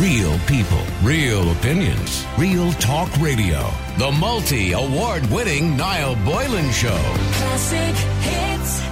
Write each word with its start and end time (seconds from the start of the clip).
Real 0.00 0.38
people, 0.40 0.82
real 1.02 1.50
opinions, 1.52 2.26
real 2.36 2.70
talk 2.72 3.10
radio. 3.16 3.66
The 3.96 4.12
multi 4.12 4.72
award 4.72 5.24
winning 5.30 5.74
Niall 5.74 6.16
Boylan 6.16 6.70
Show. 6.70 6.98
Classic 7.32 7.96
hits. 8.20 8.82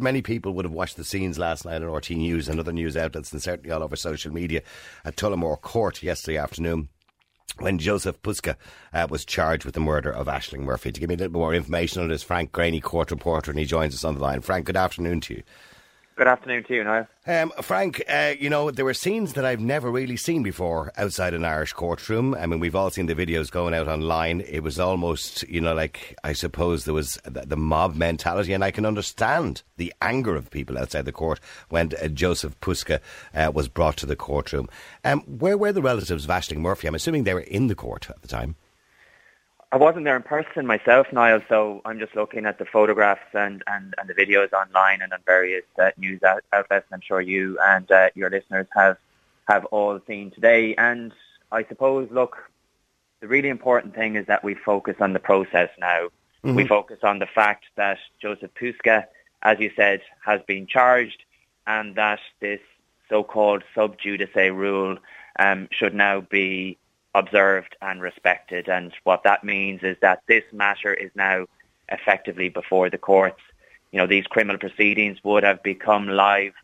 Many 0.00 0.22
people 0.22 0.54
would 0.54 0.64
have 0.64 0.72
watched 0.72 0.96
the 0.96 1.04
scenes 1.04 1.38
last 1.38 1.64
night 1.64 1.82
on 1.82 1.88
RTÉ 1.88 2.16
News 2.16 2.48
and 2.48 2.58
other 2.58 2.72
news 2.72 2.96
outlets, 2.96 3.30
and 3.30 3.40
certainly 3.40 3.70
all 3.70 3.84
over 3.84 3.94
social 3.94 4.32
media 4.32 4.62
at 5.04 5.14
Tullamore 5.14 5.60
Court 5.60 6.02
yesterday 6.02 6.38
afternoon 6.38 6.88
when 7.60 7.78
Jozef 7.78 8.18
Puska 8.24 8.56
uh, 8.92 9.06
was 9.08 9.24
charged 9.24 9.64
with 9.64 9.74
the 9.74 9.80
murder 9.80 10.10
of 10.10 10.26
Ashling 10.26 10.62
Murphy. 10.62 10.90
To 10.90 10.98
give 10.98 11.08
me 11.08 11.14
a 11.14 11.18
little 11.18 11.38
more 11.38 11.54
information 11.54 12.02
on 12.02 12.08
this, 12.08 12.24
Frank 12.24 12.50
Greaney, 12.50 12.82
court 12.82 13.12
reporter, 13.12 13.52
and 13.52 13.60
he 13.60 13.66
joins 13.66 13.94
us 13.94 14.02
on 14.02 14.14
the 14.14 14.20
line. 14.20 14.40
Frank, 14.40 14.66
good 14.66 14.76
afternoon 14.76 15.20
to 15.20 15.34
you. 15.34 15.42
Good 16.14 16.26
afternoon 16.28 16.64
to 16.64 16.74
you, 16.74 16.84
Niall. 16.84 17.08
Um, 17.26 17.52
Frank, 17.62 18.02
uh, 18.06 18.34
you 18.38 18.50
know, 18.50 18.70
there 18.70 18.84
were 18.84 18.92
scenes 18.92 19.32
that 19.32 19.46
I've 19.46 19.60
never 19.60 19.90
really 19.90 20.18
seen 20.18 20.42
before 20.42 20.92
outside 20.98 21.32
an 21.32 21.44
Irish 21.44 21.72
courtroom. 21.72 22.34
I 22.34 22.44
mean, 22.44 22.60
we've 22.60 22.76
all 22.76 22.90
seen 22.90 23.06
the 23.06 23.14
videos 23.14 23.50
going 23.50 23.72
out 23.72 23.88
online. 23.88 24.42
It 24.42 24.60
was 24.60 24.78
almost, 24.78 25.42
you 25.48 25.60
know, 25.60 25.72
like, 25.72 26.18
I 26.22 26.34
suppose 26.34 26.84
there 26.84 26.92
was 26.92 27.18
the, 27.24 27.56
mob 27.56 27.94
mentality, 27.94 28.52
and 28.52 28.62
I 28.62 28.70
can 28.70 28.84
understand 28.84 29.62
the 29.78 29.94
anger 30.02 30.36
of 30.36 30.50
people 30.50 30.76
outside 30.76 31.06
the 31.06 31.12
court 31.12 31.40
when 31.70 31.86
uh, 31.94 32.08
Jozef 32.08 32.56
Puska 32.60 33.00
uh, 33.34 33.50
was 33.50 33.68
brought 33.68 33.96
to 33.98 34.06
the 34.06 34.16
courtroom. 34.16 34.68
Um, 35.04 35.20
where 35.20 35.56
were 35.56 35.72
the 35.72 35.80
relatives 35.80 36.24
of 36.24 36.30
Ashling 36.30 36.58
Murphy? 36.58 36.88
I'm 36.88 36.94
assuming 36.94 37.24
they 37.24 37.34
were 37.34 37.40
in 37.40 37.68
the 37.68 37.74
court 37.74 38.10
at 38.10 38.20
the 38.20 38.28
time. 38.28 38.56
I 39.72 39.76
wasn't 39.76 40.04
there 40.04 40.16
in 40.16 40.22
person 40.22 40.66
myself, 40.66 41.06
Niall, 41.14 41.40
so 41.48 41.80
I'm 41.86 41.98
just 41.98 42.14
looking 42.14 42.44
at 42.44 42.58
the 42.58 42.66
photographs 42.66 43.22
and, 43.32 43.64
and, 43.66 43.94
and 43.96 44.06
the 44.06 44.12
videos 44.12 44.52
online 44.52 45.00
and 45.00 45.14
on 45.14 45.20
various 45.24 45.64
uh, 45.80 45.90
news 45.96 46.22
out- 46.22 46.44
outlets. 46.52 46.86
I'm 46.92 47.00
sure 47.00 47.22
you 47.22 47.58
and 47.58 47.90
uh, 47.90 48.10
your 48.14 48.28
listeners 48.28 48.66
have 48.74 48.98
have 49.48 49.64
all 49.66 49.98
seen 50.06 50.30
today. 50.30 50.74
And 50.76 51.10
I 51.50 51.64
suppose, 51.64 52.08
look, 52.12 52.36
the 53.20 53.28
really 53.28 53.48
important 53.48 53.94
thing 53.94 54.16
is 54.16 54.26
that 54.26 54.44
we 54.44 54.54
focus 54.54 54.96
on 55.00 55.14
the 55.14 55.18
process 55.18 55.70
now. 55.78 56.08
We 56.44 56.66
focus 56.66 56.98
on 57.02 57.18
the 57.18 57.26
fact 57.26 57.64
that 57.76 57.98
Jozef 58.22 58.50
Puska, 58.60 59.06
as 59.42 59.58
you 59.58 59.70
said, 59.74 60.02
has 60.24 60.40
been 60.46 60.66
charged 60.66 61.22
and 61.66 61.94
that 61.94 62.20
this 62.40 62.60
so-called 63.08 63.62
sub 63.74 63.98
judice 63.98 64.34
rule 64.34 64.98
um, 65.38 65.68
should 65.70 65.94
now 65.94 66.20
be 66.20 66.78
observed 67.14 67.76
and 67.82 68.00
respected. 68.00 68.68
And 68.68 68.92
what 69.04 69.22
that 69.24 69.44
means 69.44 69.82
is 69.82 69.96
that 70.00 70.22
this 70.26 70.44
matter 70.52 70.94
is 70.94 71.10
now 71.14 71.46
effectively 71.88 72.48
before 72.48 72.90
the 72.90 72.98
courts. 72.98 73.40
You 73.90 73.98
know, 73.98 74.06
these 74.06 74.26
criminal 74.26 74.58
proceedings 74.58 75.18
would 75.22 75.44
have 75.44 75.62
become 75.62 76.08
live 76.08 76.54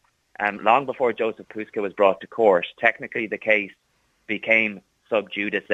um, 0.40 0.62
long 0.62 0.86
before 0.86 1.12
Jozef 1.12 1.46
Puska 1.48 1.82
was 1.82 1.92
brought 1.92 2.20
to 2.20 2.26
court. 2.26 2.66
Technically, 2.78 3.26
the 3.26 3.38
case 3.38 3.72
became 4.26 4.80
sub 5.10 5.30
judice 5.30 5.64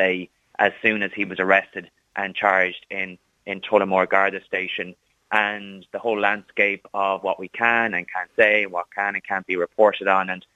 as 0.58 0.72
soon 0.82 1.02
as 1.02 1.12
he 1.12 1.24
was 1.24 1.38
arrested 1.38 1.90
and 2.16 2.34
charged 2.34 2.86
in, 2.90 3.18
in 3.46 3.60
Tullamore 3.60 4.08
Garda 4.08 4.42
Station. 4.44 4.94
And 5.30 5.86
the 5.92 5.98
whole 5.98 6.18
landscape 6.18 6.86
of 6.94 7.22
what 7.22 7.40
we 7.40 7.48
can 7.48 7.94
and 7.94 8.06
can't 8.08 8.30
say, 8.36 8.66
what 8.66 8.86
can 8.94 9.14
and 9.14 9.24
can't 9.24 9.46
be 9.46 9.56
reported 9.56 10.06
on, 10.06 10.30
and 10.30 10.46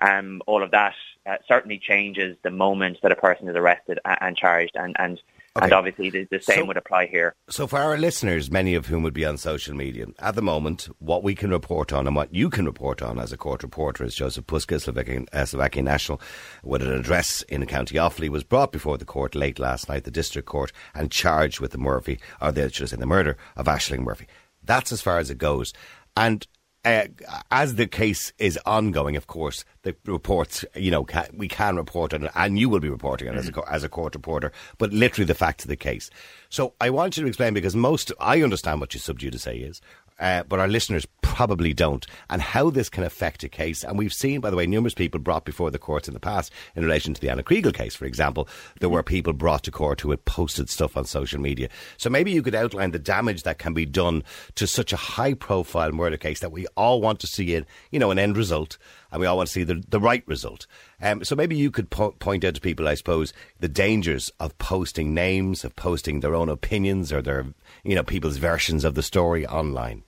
um, 0.00 0.40
all 0.46 0.62
of 0.62 0.70
that 0.72 0.94
uh, 1.28 1.36
certainly 1.46 1.78
changes 1.78 2.36
the 2.42 2.50
moment 2.50 2.98
that 3.02 3.12
a 3.12 3.16
person 3.16 3.48
is 3.48 3.56
arrested 3.56 3.98
and, 4.04 4.18
and 4.20 4.36
charged, 4.36 4.76
and 4.76 4.96
and, 4.98 5.20
Okay. 5.56 5.64
and 5.64 5.72
obviously 5.72 6.10
the, 6.10 6.24
the 6.30 6.40
same 6.40 6.58
So- 6.60 6.64
would 6.66 6.76
apply 6.76 7.06
here. 7.06 7.34
So, 7.48 7.66
for 7.66 7.78
our 7.78 7.96
listeners, 7.96 8.50
many 8.50 8.74
of 8.74 8.86
whom 8.86 9.02
would 9.02 9.14
be 9.14 9.24
on 9.24 9.38
social 9.38 9.74
media, 9.74 10.06
at 10.20 10.34
the 10.36 10.42
moment, 10.42 10.88
what 11.00 11.24
we 11.24 11.34
can 11.34 11.50
report 11.50 11.92
on 11.92 12.06
and 12.06 12.14
what 12.14 12.32
you 12.32 12.48
can 12.50 12.64
report 12.66 13.02
on 13.02 13.18
as 13.18 13.32
a 13.32 13.36
court 13.36 13.62
reporter 13.62 14.04
is 14.04 14.14
Jozef 14.14 14.42
Puska, 14.44 14.80
Slovakian, 14.80 15.26
uh, 15.32 15.44
Slovakian 15.46 15.86
national, 15.86 16.20
with 16.62 16.82
an 16.82 16.92
address 16.92 17.42
in 17.48 17.64
County 17.66 17.96
Offaly, 17.96 18.28
was 18.28 18.44
brought 18.44 18.70
before 18.72 18.98
the 18.98 19.04
court 19.06 19.34
late 19.34 19.58
last 19.58 19.88
night, 19.88 20.04
the 20.04 20.10
district 20.12 20.46
court, 20.46 20.70
and 20.94 21.10
charged 21.10 21.60
with 21.60 21.72
the 21.72 21.78
Murphy, 21.78 22.20
or 22.40 22.52
the, 22.52 22.70
should 22.70 22.84
I 22.84 22.90
say, 22.90 22.96
the 22.96 23.06
murder 23.06 23.36
of 23.56 23.66
Ashling 23.66 24.00
Murphy. 24.00 24.26
That's 24.62 24.92
as 24.92 25.00
far 25.00 25.18
as 25.18 25.30
it 25.30 25.38
goes. 25.38 25.72
And 26.16 26.46
uh, 26.84 27.06
as 27.50 27.74
the 27.74 27.86
case 27.86 28.32
is 28.38 28.58
ongoing, 28.64 29.16
of 29.16 29.26
course, 29.26 29.64
the 29.82 29.96
reports, 30.06 30.64
you 30.74 30.90
know, 30.90 31.04
ca 31.04 31.26
we 31.34 31.48
can 31.48 31.76
report 31.76 32.14
on 32.14 32.24
it, 32.24 32.30
and 32.34 32.58
you 32.58 32.68
will 32.68 32.80
be 32.80 32.88
reporting 32.88 33.28
on 33.28 33.34
it 33.34 33.38
as, 33.38 33.48
a, 33.48 33.72
as 33.72 33.84
a 33.84 33.88
court 33.88 34.14
reporter, 34.14 34.52
but 34.78 34.92
literally 34.92 35.26
the 35.26 35.34
facts 35.34 35.64
of 35.64 35.68
the 35.68 35.76
case. 35.76 36.10
So 36.48 36.74
I 36.80 36.90
want 36.90 37.16
you 37.16 37.24
to 37.24 37.28
explain 37.28 37.54
because 37.54 37.76
most, 37.76 38.12
I 38.20 38.42
understand 38.42 38.80
what 38.80 38.94
your 38.94 39.00
sub 39.00 39.18
judice 39.18 39.46
is, 39.46 39.80
uh, 40.18 40.42
but 40.44 40.58
our 40.58 40.68
listeners 40.68 41.06
probably 41.22 41.72
don't, 41.72 42.06
and 42.30 42.42
how 42.42 42.70
this 42.70 42.88
can 42.88 43.04
affect 43.04 43.44
a 43.44 43.48
case. 43.48 43.84
And 43.84 43.96
we've 43.96 44.12
seen, 44.12 44.40
by 44.40 44.50
the 44.50 44.56
way, 44.56 44.66
numerous 44.66 44.94
people 44.94 45.20
brought 45.20 45.44
before 45.44 45.70
the 45.70 45.78
courts 45.78 46.08
in 46.08 46.14
the 46.14 46.20
past 46.20 46.52
in 46.74 46.82
relation 46.82 47.14
to 47.14 47.20
the 47.20 47.30
Ana 47.30 47.42
Kriégel 47.42 47.72
case, 47.72 47.94
for 47.94 48.06
example. 48.06 48.48
There 48.80 48.88
were 48.88 49.02
people 49.02 49.32
brought 49.32 49.62
to 49.64 49.70
court 49.70 50.00
who 50.00 50.10
had 50.10 50.24
posted 50.24 50.68
stuff 50.68 50.96
on 50.96 51.04
social 51.04 51.40
media. 51.40 51.68
So 51.96 52.10
maybe 52.10 52.32
you 52.32 52.42
could 52.42 52.54
outline 52.54 52.90
the 52.90 52.98
damage 52.98 53.44
that 53.44 53.58
can 53.58 53.74
be 53.74 53.86
done 53.86 54.24
to 54.56 54.66
such 54.66 54.92
a 54.92 54.96
high 54.96 55.34
profile 55.34 55.92
murder 55.92 56.16
case 56.16 56.40
that 56.40 56.50
we 56.50 56.66
all 56.76 57.00
want 57.00 57.20
to 57.20 57.26
see 57.26 57.54
it, 57.54 57.66
you 57.92 57.98
know, 57.98 58.10
an 58.10 58.18
end 58.18 58.36
result, 58.36 58.78
and 59.12 59.20
we 59.20 59.26
all 59.26 59.36
want 59.36 59.46
to 59.46 59.52
see 59.52 59.64
the, 59.64 59.84
the 59.88 60.00
right 60.00 60.26
result. 60.26 60.66
Um, 61.00 61.22
so 61.22 61.36
maybe 61.36 61.56
you 61.56 61.70
could 61.70 61.90
po- 61.90 62.12
point 62.12 62.44
out 62.44 62.56
to 62.56 62.60
people, 62.60 62.88
I 62.88 62.94
suppose, 62.94 63.32
the 63.60 63.68
dangers 63.68 64.32
of 64.40 64.58
posting 64.58 65.14
names, 65.14 65.62
of 65.62 65.76
posting 65.76 66.20
their 66.20 66.34
own 66.34 66.48
opinions 66.48 67.12
or 67.12 67.22
their, 67.22 67.46
you 67.84 67.94
know, 67.94 68.02
people's 68.02 68.38
versions 68.38 68.84
of 68.84 68.94
the 68.94 69.02
story 69.02 69.46
online. 69.46 70.02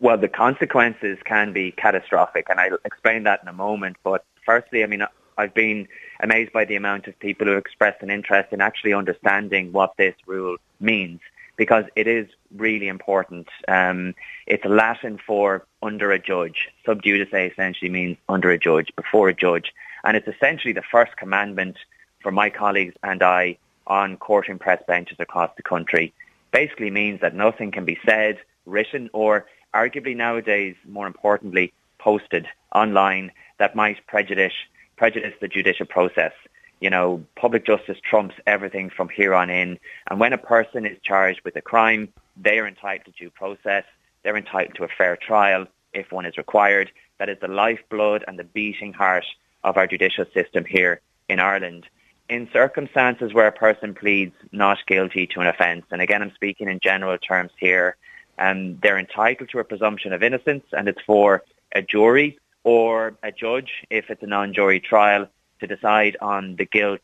Well, 0.00 0.18
the 0.18 0.28
consequences 0.28 1.18
can 1.24 1.52
be 1.52 1.72
catastrophic, 1.72 2.46
and 2.50 2.60
I'll 2.60 2.78
explain 2.84 3.24
that 3.24 3.40
in 3.42 3.48
a 3.48 3.52
moment. 3.52 3.96
But 4.02 4.24
firstly, 4.44 4.82
I 4.82 4.86
mean, 4.86 5.04
I've 5.36 5.54
been 5.54 5.88
amazed 6.20 6.52
by 6.52 6.64
the 6.64 6.76
amount 6.76 7.06
of 7.06 7.18
people 7.18 7.46
who 7.46 7.56
expressed 7.56 8.02
an 8.02 8.10
interest 8.10 8.52
in 8.52 8.60
actually 8.60 8.92
understanding 8.92 9.72
what 9.72 9.96
this 9.96 10.14
rule 10.26 10.56
means, 10.80 11.20
because 11.56 11.84
it 11.96 12.06
is 12.06 12.28
really 12.56 12.88
important. 12.88 13.48
Um, 13.66 14.14
it's 14.46 14.64
Latin 14.64 15.18
for 15.24 15.66
under 15.82 16.12
a 16.12 16.18
judge. 16.18 16.68
Sub 16.84 17.02
judice 17.02 17.32
essentially 17.32 17.90
means 17.90 18.16
under 18.28 18.50
a 18.50 18.58
judge, 18.58 18.92
before 18.96 19.28
a 19.28 19.34
judge, 19.34 19.72
and 20.04 20.16
it's 20.16 20.28
essentially 20.28 20.72
the 20.72 20.82
first 20.82 21.16
commandment 21.16 21.76
for 22.20 22.32
my 22.32 22.50
colleagues 22.50 22.94
and 23.02 23.22
I 23.22 23.58
on 23.86 24.16
court 24.16 24.48
and 24.48 24.60
press 24.60 24.82
benches 24.86 25.16
across 25.18 25.50
the 25.56 25.62
country. 25.62 26.12
Basically 26.52 26.90
means 26.90 27.20
that 27.20 27.34
nothing 27.34 27.70
can 27.70 27.84
be 27.84 27.98
said, 28.04 28.38
written, 28.66 29.10
or 29.12 29.46
arguably 29.78 30.16
nowadays, 30.16 30.76
more 30.86 31.06
importantly, 31.06 31.72
posted 31.98 32.46
online 32.74 33.30
that 33.58 33.76
might 33.76 34.06
prejudice 34.06 34.52
prejudice 34.96 35.34
the 35.40 35.48
judicial 35.48 35.86
process. 35.86 36.32
You 36.80 36.90
know, 36.90 37.24
public 37.36 37.64
justice 37.64 37.98
trumps 38.02 38.34
everything 38.46 38.90
from 38.90 39.08
here 39.08 39.34
on 39.34 39.48
in. 39.48 39.78
And 40.08 40.18
when 40.18 40.32
a 40.32 40.38
person 40.38 40.86
is 40.86 40.98
charged 41.02 41.40
with 41.44 41.54
a 41.56 41.60
crime, 41.60 42.12
they 42.36 42.58
are 42.58 42.66
entitled 42.66 43.14
to 43.14 43.24
due 43.24 43.30
process. 43.30 43.84
They're 44.22 44.36
entitled 44.36 44.76
to 44.76 44.84
a 44.84 44.88
fair 44.88 45.16
trial 45.16 45.66
if 45.92 46.10
one 46.10 46.26
is 46.26 46.36
required. 46.36 46.90
That 47.18 47.28
is 47.28 47.38
the 47.40 47.48
lifeblood 47.48 48.24
and 48.26 48.38
the 48.38 48.44
beating 48.44 48.92
heart 48.92 49.24
of 49.64 49.76
our 49.76 49.86
judicial 49.86 50.24
system 50.34 50.64
here 50.64 51.00
in 51.28 51.38
Ireland. 51.40 51.86
In 52.28 52.48
circumstances 52.52 53.32
where 53.32 53.46
a 53.46 53.52
person 53.52 53.94
pleads 53.94 54.34
not 54.52 54.78
guilty 54.86 55.26
to 55.28 55.40
an 55.40 55.46
offence, 55.46 55.86
and 55.90 56.02
again 56.02 56.22
I'm 56.22 56.34
speaking 56.34 56.68
in 56.68 56.78
general 56.80 57.16
terms 57.18 57.52
here, 57.58 57.96
um, 58.38 58.78
they're 58.82 58.98
entitled 58.98 59.50
to 59.50 59.58
a 59.58 59.64
presumption 59.64 60.12
of 60.12 60.22
innocence 60.22 60.64
and 60.72 60.88
it's 60.88 61.00
for 61.02 61.42
a 61.74 61.82
jury 61.82 62.38
or 62.64 63.16
a 63.22 63.32
judge, 63.32 63.86
if 63.90 64.10
it's 64.10 64.22
a 64.22 64.26
non-jury 64.26 64.80
trial, 64.80 65.28
to 65.60 65.66
decide 65.66 66.16
on 66.20 66.56
the 66.56 66.64
guilt 66.64 67.00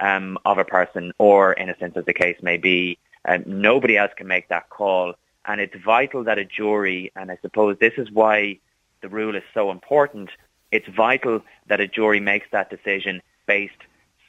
um, 0.00 0.38
of 0.44 0.58
a 0.58 0.64
person 0.64 1.12
or 1.18 1.54
innocence 1.54 1.96
as 1.96 2.04
the 2.04 2.14
case 2.14 2.36
may 2.42 2.56
be. 2.56 2.98
Um, 3.24 3.42
nobody 3.46 3.96
else 3.96 4.12
can 4.16 4.26
make 4.26 4.48
that 4.48 4.70
call 4.70 5.14
and 5.48 5.62
it's 5.62 5.74
vital 5.82 6.24
that 6.24 6.38
a 6.38 6.44
jury, 6.44 7.10
and 7.16 7.30
I 7.30 7.38
suppose 7.40 7.78
this 7.80 7.94
is 7.96 8.10
why 8.10 8.58
the 9.00 9.08
rule 9.08 9.34
is 9.34 9.42
so 9.54 9.70
important, 9.70 10.30
it's 10.70 10.86
vital 10.88 11.40
that 11.68 11.80
a 11.80 11.88
jury 11.88 12.20
makes 12.20 12.46
that 12.52 12.68
decision 12.68 13.22
based 13.46 13.80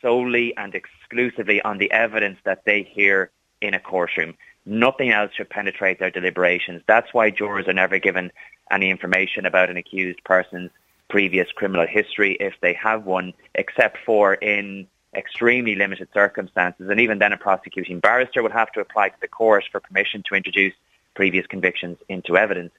solely 0.01 0.55
and 0.55 0.73
exclusively 0.73 1.61
on 1.61 1.77
the 1.77 1.91
evidence 1.91 2.39
that 2.45 2.63
they 2.65 2.83
hear 2.83 3.31
in 3.61 3.73
a 3.73 3.79
courtroom. 3.79 4.35
Nothing 4.69 5.09
else 5.09 5.31
should 5.33 5.49
penetrate 5.49 5.97
their 5.97 6.11
deliberations. 6.11 6.83
That's 6.87 7.11
why 7.11 7.31
jurors 7.31 7.67
are 7.67 7.73
never 7.73 7.97
given 7.97 8.31
any 8.69 8.91
information 8.91 9.47
about 9.47 9.71
an 9.71 9.77
accused 9.77 10.23
person's 10.23 10.69
previous 11.09 11.51
criminal 11.51 11.87
history 11.87 12.37
if 12.39 12.53
they 12.61 12.73
have 12.73 13.03
one, 13.03 13.33
except 13.55 13.97
for 14.05 14.35
in 14.35 14.85
extremely 15.15 15.73
limited 15.73 16.07
circumstances. 16.13 16.87
And 16.87 16.99
even 16.99 17.17
then 17.17 17.33
a 17.33 17.37
prosecuting 17.37 17.99
barrister 17.99 18.43
would 18.43 18.51
have 18.51 18.71
to 18.73 18.79
apply 18.79 19.09
to 19.09 19.19
the 19.19 19.27
court 19.27 19.63
for 19.71 19.79
permission 19.79 20.21
to 20.29 20.35
introduce 20.35 20.75
previous 21.15 21.47
convictions 21.47 21.97
into 22.07 22.37
evidence. 22.37 22.71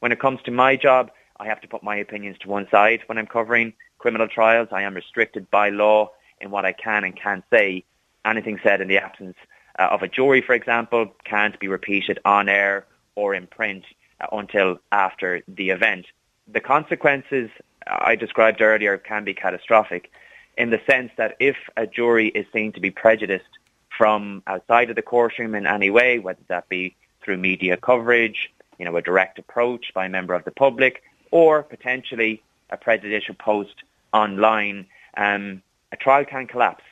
When 0.00 0.12
it 0.12 0.20
comes 0.20 0.42
to 0.42 0.50
my 0.50 0.76
job, 0.76 1.10
I 1.40 1.46
have 1.46 1.62
to 1.62 1.68
put 1.68 1.82
my 1.82 1.96
opinions 1.96 2.36
to 2.40 2.50
one 2.50 2.68
side 2.70 3.04
when 3.06 3.16
I'm 3.16 3.26
covering 3.26 3.72
criminal 3.96 4.28
trials. 4.28 4.68
I 4.70 4.82
am 4.82 4.92
restricted 4.92 5.50
by 5.50 5.70
law 5.70 6.10
in 6.42 6.50
what 6.50 6.66
I 6.66 6.72
can 6.72 7.04
and 7.04 7.18
can't 7.18 7.44
say. 7.50 7.84
Anything 8.26 8.60
said 8.62 8.82
in 8.82 8.88
the 8.88 8.98
absence 8.98 9.38
uh, 9.78 9.88
of 9.90 10.02
a 10.02 10.08
jury, 10.08 10.40
for 10.40 10.54
example, 10.54 11.12
can't 11.24 11.58
be 11.60 11.68
repeated 11.68 12.18
on 12.24 12.48
air 12.48 12.86
or 13.14 13.34
in 13.34 13.46
print 13.46 13.84
uh, 14.20 14.26
until 14.32 14.78
after 14.92 15.42
the 15.48 15.70
event. 15.70 16.06
the 16.50 16.60
consequences 16.60 17.50
I 17.86 18.16
described 18.16 18.60
earlier 18.60 18.98
can 18.98 19.24
be 19.24 19.34
catastrophic 19.34 20.10
in 20.56 20.70
the 20.70 20.80
sense 20.90 21.10
that 21.16 21.36
if 21.38 21.56
a 21.76 21.86
jury 21.86 22.28
is 22.28 22.46
seen 22.52 22.72
to 22.72 22.80
be 22.80 22.90
prejudiced 22.90 23.54
from 23.96 24.42
outside 24.46 24.90
of 24.90 24.96
the 24.96 25.02
courtroom 25.02 25.54
in 25.54 25.66
any 25.66 25.90
way, 25.90 26.18
whether 26.18 26.40
that 26.48 26.68
be 26.68 26.94
through 27.22 27.36
media 27.36 27.76
coverage, 27.76 28.50
you 28.78 28.84
know, 28.84 28.96
a 28.96 29.02
direct 29.02 29.38
approach 29.38 29.92
by 29.94 30.06
a 30.06 30.08
member 30.08 30.34
of 30.34 30.44
the 30.44 30.50
public, 30.50 31.02
or 31.30 31.62
potentially 31.62 32.42
a 32.70 32.76
prejudicial 32.76 33.34
post 33.34 33.76
online, 34.12 34.86
um, 35.16 35.62
a 35.92 35.96
trial 35.96 36.24
can 36.24 36.46
collapse. 36.46 36.84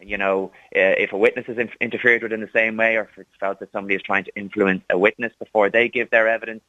You 0.00 0.18
know, 0.18 0.52
uh, 0.74 0.96
if 0.98 1.12
a 1.12 1.18
witness 1.18 1.46
is 1.48 1.58
in- 1.58 1.70
interfered 1.80 2.22
with 2.22 2.32
in 2.32 2.40
the 2.40 2.50
same 2.52 2.76
way, 2.76 2.96
or 2.96 3.02
if 3.02 3.18
it's 3.18 3.36
felt 3.38 3.60
that 3.60 3.70
somebody 3.72 3.94
is 3.94 4.02
trying 4.02 4.24
to 4.24 4.36
influence 4.36 4.82
a 4.90 4.98
witness 4.98 5.32
before 5.38 5.68
they 5.70 5.88
give 5.88 6.10
their 6.10 6.28
evidence, 6.28 6.62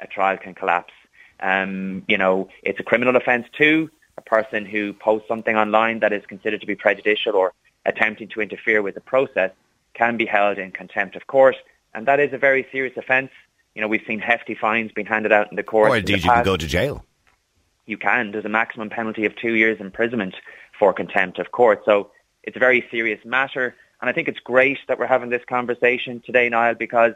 a 0.00 0.06
trial 0.06 0.36
can 0.38 0.54
collapse. 0.54 0.92
Um, 1.40 2.04
you 2.08 2.18
know, 2.18 2.48
it's 2.62 2.80
a 2.80 2.82
criminal 2.82 3.16
offence 3.16 3.46
too. 3.52 3.90
A 4.16 4.20
person 4.22 4.64
who 4.64 4.92
posts 4.92 5.28
something 5.28 5.56
online 5.56 6.00
that 6.00 6.12
is 6.12 6.24
considered 6.26 6.60
to 6.60 6.66
be 6.66 6.74
prejudicial 6.74 7.36
or 7.36 7.52
attempting 7.86 8.28
to 8.28 8.40
interfere 8.40 8.82
with 8.82 8.94
the 8.94 9.00
process 9.00 9.52
can 9.94 10.16
be 10.16 10.26
held 10.26 10.58
in 10.58 10.70
contempt 10.72 11.16
of 11.16 11.26
court, 11.26 11.56
and 11.94 12.06
that 12.06 12.20
is 12.20 12.32
a 12.32 12.38
very 12.38 12.66
serious 12.72 12.96
offence. 12.96 13.30
You 13.74 13.82
know, 13.82 13.88
we've 13.88 14.04
seen 14.06 14.18
hefty 14.18 14.54
fines 14.54 14.90
being 14.92 15.06
handed 15.06 15.32
out 15.32 15.50
in 15.50 15.56
the 15.56 15.62
court. 15.62 15.90
Or 15.90 15.96
indeed, 15.96 16.24
you 16.24 16.30
can 16.30 16.44
go 16.44 16.56
to 16.56 16.66
jail. 16.66 17.04
You 17.86 17.96
can. 17.96 18.32
There's 18.32 18.44
a 18.44 18.50
maximum 18.50 18.90
penalty 18.90 19.24
of 19.24 19.36
two 19.36 19.54
years 19.54 19.80
imprisonment 19.80 20.34
for 20.78 20.92
contempt 20.92 21.38
of 21.38 21.52
court. 21.52 21.82
So 21.84 22.10
it's 22.48 22.56
a 22.56 22.60
very 22.60 22.82
serious 22.90 23.22
matter. 23.26 23.76
And 24.00 24.08
I 24.08 24.14
think 24.14 24.26
it's 24.26 24.40
great 24.40 24.78
that 24.88 24.98
we're 24.98 25.06
having 25.06 25.28
this 25.28 25.44
conversation 25.44 26.22
today, 26.24 26.48
Niall, 26.48 26.76
because 26.76 27.12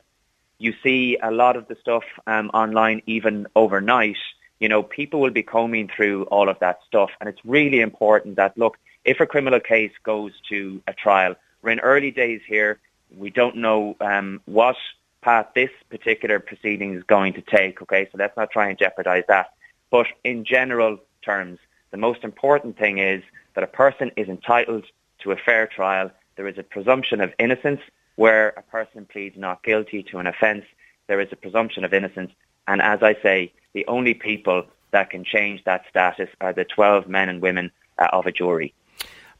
you 0.58 0.74
see 0.82 1.16
a 1.22 1.30
lot 1.30 1.56
of 1.56 1.66
the 1.68 1.76
stuff 1.80 2.04
um, 2.26 2.50
online 2.52 3.00
even 3.06 3.46
overnight. 3.56 4.18
You 4.60 4.68
know, 4.68 4.82
people 4.82 5.20
will 5.20 5.30
be 5.30 5.42
combing 5.42 5.88
through 5.88 6.24
all 6.24 6.50
of 6.50 6.58
that 6.58 6.80
stuff. 6.86 7.10
And 7.18 7.30
it's 7.30 7.42
really 7.46 7.80
important 7.80 8.36
that, 8.36 8.58
look, 8.58 8.76
if 9.06 9.20
a 9.20 9.26
criminal 9.26 9.58
case 9.58 9.92
goes 10.02 10.32
to 10.50 10.82
a 10.86 10.92
trial, 10.92 11.34
we're 11.62 11.70
in 11.70 11.80
early 11.80 12.10
days 12.10 12.42
here. 12.46 12.78
We 13.16 13.30
don't 13.30 13.56
know 13.56 13.96
um, 14.02 14.42
what 14.44 14.76
path 15.22 15.46
this 15.54 15.70
particular 15.88 16.40
proceeding 16.40 16.92
is 16.94 17.04
going 17.04 17.32
to 17.32 17.40
take. 17.40 17.80
Okay, 17.80 18.06
so 18.12 18.18
let's 18.18 18.36
not 18.36 18.50
try 18.50 18.68
and 18.68 18.78
jeopardize 18.78 19.24
that. 19.28 19.54
But 19.90 20.08
in 20.24 20.44
general 20.44 20.98
terms, 21.24 21.58
the 21.90 21.96
most 21.96 22.22
important 22.22 22.76
thing 22.76 22.98
is 22.98 23.22
that 23.54 23.64
a 23.64 23.68
person 23.68 24.10
is 24.16 24.28
entitled 24.28 24.84
to 25.22 25.32
a 25.32 25.36
fair 25.36 25.66
trial. 25.66 26.10
There 26.36 26.48
is 26.48 26.58
a 26.58 26.62
presumption 26.62 27.20
of 27.20 27.32
innocence 27.38 27.80
where 28.16 28.50
a 28.50 28.62
person 28.62 29.06
pleads 29.06 29.36
not 29.36 29.62
guilty 29.62 30.02
to 30.04 30.18
an 30.18 30.26
offence, 30.26 30.64
there 31.06 31.20
is 31.20 31.28
a 31.32 31.36
presumption 31.36 31.84
of 31.84 31.92
innocence. 31.92 32.32
And 32.68 32.80
as 32.80 33.02
I 33.02 33.14
say, 33.22 33.52
the 33.72 33.86
only 33.86 34.14
people 34.14 34.64
that 34.92 35.10
can 35.10 35.24
change 35.24 35.64
that 35.64 35.84
status 35.88 36.28
are 36.40 36.52
the 36.52 36.64
12 36.64 37.08
men 37.08 37.28
and 37.28 37.40
women 37.40 37.70
uh, 37.98 38.08
of 38.12 38.26
a 38.26 38.32
jury. 38.32 38.74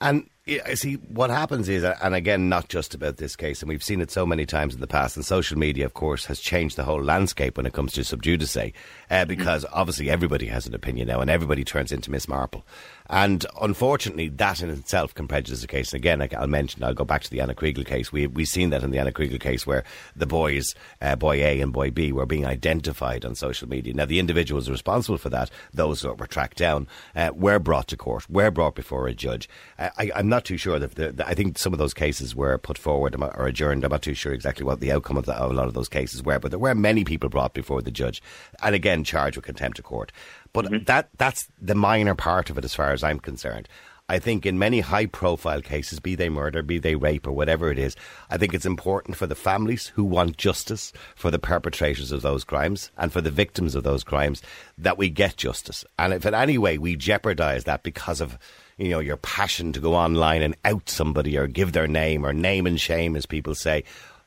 And 0.00 0.28
I 0.48 0.74
see 0.74 0.94
what 0.94 1.30
happens 1.30 1.68
is, 1.68 1.84
and 1.84 2.14
again, 2.16 2.48
not 2.48 2.68
just 2.68 2.94
about 2.94 3.18
this 3.18 3.36
case, 3.36 3.62
and 3.62 3.68
we've 3.68 3.84
seen 3.84 4.00
it 4.00 4.10
so 4.10 4.26
many 4.26 4.44
times 4.44 4.74
in 4.74 4.80
the 4.80 4.88
past. 4.88 5.14
And 5.16 5.24
social 5.24 5.56
media, 5.56 5.84
of 5.84 5.94
course, 5.94 6.24
has 6.24 6.40
changed 6.40 6.76
the 6.76 6.82
whole 6.82 7.00
landscape 7.00 7.56
when 7.56 7.66
it 7.66 7.72
comes 7.72 7.92
to 7.92 8.02
sub 8.02 8.22
judice, 8.22 8.56
uh, 8.56 9.24
because 9.24 9.64
mm. 9.64 9.70
obviously 9.72 10.10
everybody 10.10 10.46
has 10.46 10.66
an 10.66 10.74
opinion 10.74 11.06
now, 11.06 11.20
and 11.20 11.30
everybody 11.30 11.62
turns 11.62 11.92
into 11.92 12.10
Miss 12.10 12.26
Marple. 12.26 12.66
And 13.08 13.44
unfortunately, 13.60 14.28
that 14.28 14.62
in 14.62 14.70
itself 14.70 15.14
can 15.14 15.28
prejudice 15.28 15.62
a 15.62 15.66
case. 15.66 15.92
And 15.92 16.00
again, 16.00 16.28
I'll 16.36 16.46
mention, 16.46 16.84
I'll 16.84 16.94
go 16.94 17.04
back 17.04 17.22
to 17.22 17.30
the 17.30 17.40
Ana 17.40 17.54
Kriégel 17.54 17.86
case. 17.86 18.12
We, 18.12 18.26
we've 18.26 18.48
seen 18.48 18.70
that 18.70 18.82
in 18.82 18.90
the 18.90 18.98
Ana 18.98 19.12
Kriégel 19.12 19.40
case 19.40 19.66
where 19.66 19.84
the 20.16 20.26
boys, 20.26 20.74
uh, 21.00 21.16
boy 21.16 21.42
A 21.44 21.60
and 21.60 21.72
boy 21.72 21.90
B, 21.90 22.12
were 22.12 22.26
being 22.26 22.46
identified 22.46 23.24
on 23.24 23.34
social 23.34 23.68
media. 23.68 23.94
Now, 23.94 24.06
the 24.06 24.18
individuals 24.18 24.70
responsible 24.70 25.18
for 25.18 25.30
that, 25.30 25.50
those 25.72 26.02
that 26.02 26.18
were 26.18 26.26
tracked 26.26 26.58
down, 26.58 26.86
uh, 27.14 27.30
were 27.34 27.58
brought 27.58 27.88
to 27.88 27.96
court, 27.96 28.28
were 28.30 28.50
brought 28.50 28.74
before 28.74 29.08
a 29.08 29.14
judge. 29.14 29.48
Uh, 29.78 29.90
I, 29.98 30.10
am 30.14 30.28
not 30.28 30.44
too 30.44 30.56
sure 30.56 30.78
that 30.78 30.94
the, 30.94 31.26
I 31.26 31.34
think 31.34 31.58
some 31.58 31.72
of 31.72 31.78
those 31.78 31.94
cases 31.94 32.34
were 32.34 32.56
put 32.58 32.78
forward 32.78 33.16
or 33.20 33.46
adjourned. 33.46 33.84
I'm 33.84 33.90
not 33.90 34.02
too 34.02 34.14
sure 34.14 34.32
exactly 34.32 34.64
what 34.64 34.80
the 34.80 34.92
outcome 34.92 35.16
of, 35.16 35.26
the, 35.26 35.34
of 35.34 35.50
a 35.50 35.54
lot 35.54 35.68
of 35.68 35.74
those 35.74 35.88
cases 35.88 36.22
were, 36.22 36.38
but 36.38 36.50
there 36.50 36.58
were 36.58 36.74
many 36.74 37.04
people 37.04 37.28
brought 37.28 37.54
before 37.54 37.82
the 37.82 37.90
judge 37.90 38.22
and 38.62 38.74
again 38.74 39.04
charged 39.04 39.36
with 39.36 39.44
contempt 39.44 39.78
of 39.78 39.84
court. 39.84 40.12
But 40.52 40.66
mm-hmm. 40.66 40.84
that 40.84 41.08
that's 41.16 41.48
the 41.60 41.74
minor 41.74 42.14
part 42.14 42.50
of 42.50 42.58
it 42.58 42.64
as 42.64 42.74
far 42.74 42.92
as 42.92 43.02
I'm 43.02 43.18
concerned. 43.18 43.68
I 44.08 44.18
think 44.18 44.44
in 44.44 44.58
many 44.58 44.80
high 44.80 45.06
profile 45.06 45.62
cases, 45.62 45.98
be 45.98 46.14
they 46.14 46.28
murder, 46.28 46.62
be 46.62 46.78
they 46.78 46.96
rape, 46.96 47.26
or 47.26 47.32
whatever 47.32 47.70
it 47.70 47.78
is, 47.78 47.96
I 48.28 48.36
think 48.36 48.52
it's 48.52 48.66
important 48.66 49.16
for 49.16 49.26
the 49.26 49.34
families 49.34 49.86
who 49.86 50.04
want 50.04 50.36
justice 50.36 50.92
for 51.14 51.30
the 51.30 51.38
perpetrators 51.38 52.12
of 52.12 52.20
those 52.20 52.44
crimes 52.44 52.90
and 52.98 53.10
for 53.12 53.22
the 53.22 53.30
victims 53.30 53.74
of 53.74 53.84
those 53.84 54.04
crimes 54.04 54.42
that 54.76 54.98
we 54.98 55.08
get 55.08 55.36
justice. 55.36 55.84
And 55.98 56.12
if 56.12 56.26
in 56.26 56.34
any 56.34 56.58
way 56.58 56.76
we 56.76 56.96
jeopardise 56.96 57.64
that 57.64 57.84
because 57.84 58.20
of 58.20 58.38
you 58.76 58.90
know 58.90 59.00
your 59.00 59.16
passion 59.16 59.72
to 59.72 59.80
go 59.80 59.94
online 59.94 60.42
and 60.42 60.56
out 60.64 60.90
somebody 60.90 61.38
or 61.38 61.46
give 61.46 61.72
their 61.72 61.88
name 61.88 62.26
or 62.26 62.34
name 62.34 62.66
and 62.66 62.78
shame, 62.78 63.16
as 63.16 63.24
people 63.24 63.54
say, 63.54 63.84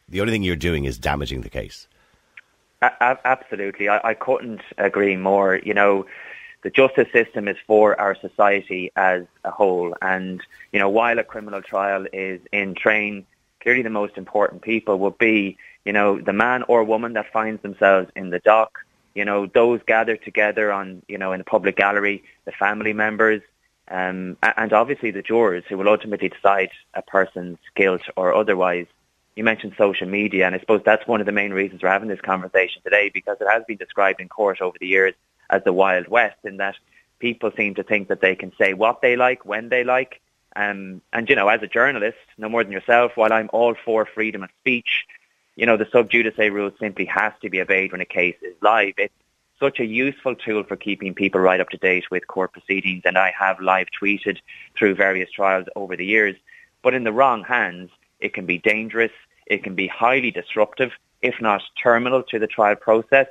the 0.10 0.22
only 0.22 0.32
thing 0.32 0.44
you're 0.44 0.56
doing 0.56 0.86
is 0.86 0.98
damaging 0.98 1.42
the 1.42 1.50
case. 1.50 1.88
A- 2.86 3.28
absolutely. 3.28 3.90
I-, 3.90 4.10
I 4.10 4.14
couldn't 4.14 4.62
agree 4.78 5.18
more. 5.18 5.56
You 5.56 5.74
know, 5.74 6.06
the 6.64 6.70
justice 6.70 7.08
system 7.12 7.48
is 7.48 7.58
for 7.68 8.00
our 8.00 8.16
society 8.16 8.92
as 8.96 9.24
a 9.44 9.52
whole. 9.52 9.96
And, 10.02 10.42
you 10.72 10.80
know, 10.80 10.90
while 10.90 11.20
a 11.20 11.24
criminal 11.24 11.62
trial 11.62 12.06
is 12.12 12.42
in 12.52 12.76
train, 12.76 13.26
clearly 13.62 13.82
the 13.82 13.90
most 13.90 14.18
important 14.18 14.62
people 14.62 15.00
would 15.00 15.18
be, 15.18 15.58
you 15.86 15.94
know, 15.94 16.20
the 16.20 16.34
man 16.34 16.64
or 16.68 16.84
woman 16.84 17.14
that 17.14 17.32
finds 17.32 17.62
themselves 17.62 18.10
in 18.16 18.30
the 18.30 18.40
dock, 18.40 18.80
you 19.14 19.26
know, 19.26 19.46
those 19.46 19.80
gathered 19.88 20.24
together 20.24 20.72
on, 20.72 21.02
you 21.08 21.18
know, 21.18 21.32
in 21.32 21.40
the 21.40 21.46
public 21.46 21.76
gallery, 21.78 22.24
the 22.46 22.52
family 22.52 22.94
members, 22.94 23.42
um, 23.88 24.36
and 24.42 24.74
obviously 24.74 25.12
the 25.12 25.22
jurors 25.22 25.64
who 25.70 25.78
will 25.78 25.90
ultimately 25.90 26.30
decide 26.30 26.72
a 26.96 27.02
person's 27.02 27.60
guilt 27.76 28.02
or 28.16 28.34
otherwise 28.34 28.88
you 29.36 29.44
mentioned 29.44 29.74
social 29.78 30.08
media, 30.08 30.46
and 30.46 30.56
I 30.56 30.60
suppose 30.60 30.82
that's 30.86 31.08
one 31.08 31.20
of 31.20 31.26
the 31.26 31.32
main 31.32 31.52
reasons 31.52 31.84
we're 31.84 31.90
having 31.90 32.08
this 32.08 32.22
conversation 32.22 32.82
today 32.84 33.12
because 33.14 33.38
it 33.42 33.48
has 33.50 33.64
been 33.68 33.78
described 33.78 34.22
in 34.22 34.30
court 34.30 34.62
over 34.62 34.78
the 34.80 34.88
years 34.88 35.14
as 35.50 35.64
the 35.64 35.74
Wild 35.74 36.08
West 36.08 36.38
in 36.44 36.58
that 36.58 36.76
people 37.20 37.52
seem 37.56 37.76
to 37.76 37.84
think 37.84 38.08
that 38.08 38.22
they 38.22 38.36
can 38.36 38.52
say 38.58 38.74
what 38.74 39.02
they 39.02 39.16
like, 39.16 39.46
when 39.46 39.70
they 39.70 39.84
like. 39.84 40.22
Um, 40.56 41.02
and, 41.12 41.30
you 41.30 41.36
know, 41.36 41.50
as 41.50 41.62
a 41.62 41.68
journalist, 41.68 42.18
no 42.38 42.48
more 42.48 42.64
than 42.64 42.72
yourself, 42.72 43.12
while 43.16 43.34
I'm 43.34 43.50
all 43.52 43.76
for 43.84 44.06
freedom 44.06 44.44
of 44.44 44.50
speech, 44.62 45.06
you 45.56 45.66
know, 45.66 45.76
the 45.76 45.88
sub 45.92 46.10
judice 46.10 46.38
rule 46.38 46.72
simply 46.80 47.06
has 47.06 47.34
to 47.42 47.50
be 47.50 47.62
obeyed 47.62 47.92
when 47.92 48.02
a 48.02 48.06
case 48.06 48.36
is 48.42 48.56
live. 48.62 48.94
It's 48.98 49.14
such 49.60 49.80
a 49.80 49.86
useful 49.86 50.36
tool 50.36 50.64
for 50.64 50.76
keeping 50.76 51.14
people 51.14 51.42
right 51.42 51.60
up 51.60 51.70
to 51.70 51.78
date 51.78 52.10
with 52.12 52.28
court 52.28 52.54
proceedings, 52.54 53.04
and 53.06 53.18
I 53.18 53.34
have 53.38 53.60
live 53.60 53.88
tweeted 54.02 54.38
through 54.78 54.96
various 54.96 55.32
trials 55.32 55.68
over 55.76 55.96
the 55.96 56.06
years. 56.06 56.36
But 56.82 56.94
in 56.94 57.04
the 57.04 57.14
wrong 57.14 57.44
hands, 57.44 57.90
it 58.20 58.34
can 58.34 58.46
be 58.46 58.58
dangerous. 58.58 59.12
It 59.46 59.64
can 59.64 59.76
be 59.76 59.88
highly 59.88 60.32
disruptive, 60.32 60.92
if 61.22 61.40
not 61.42 61.62
terminal 61.82 62.24
to 62.24 62.40
the 62.40 62.48
trial 62.48 62.76
process. 62.76 63.28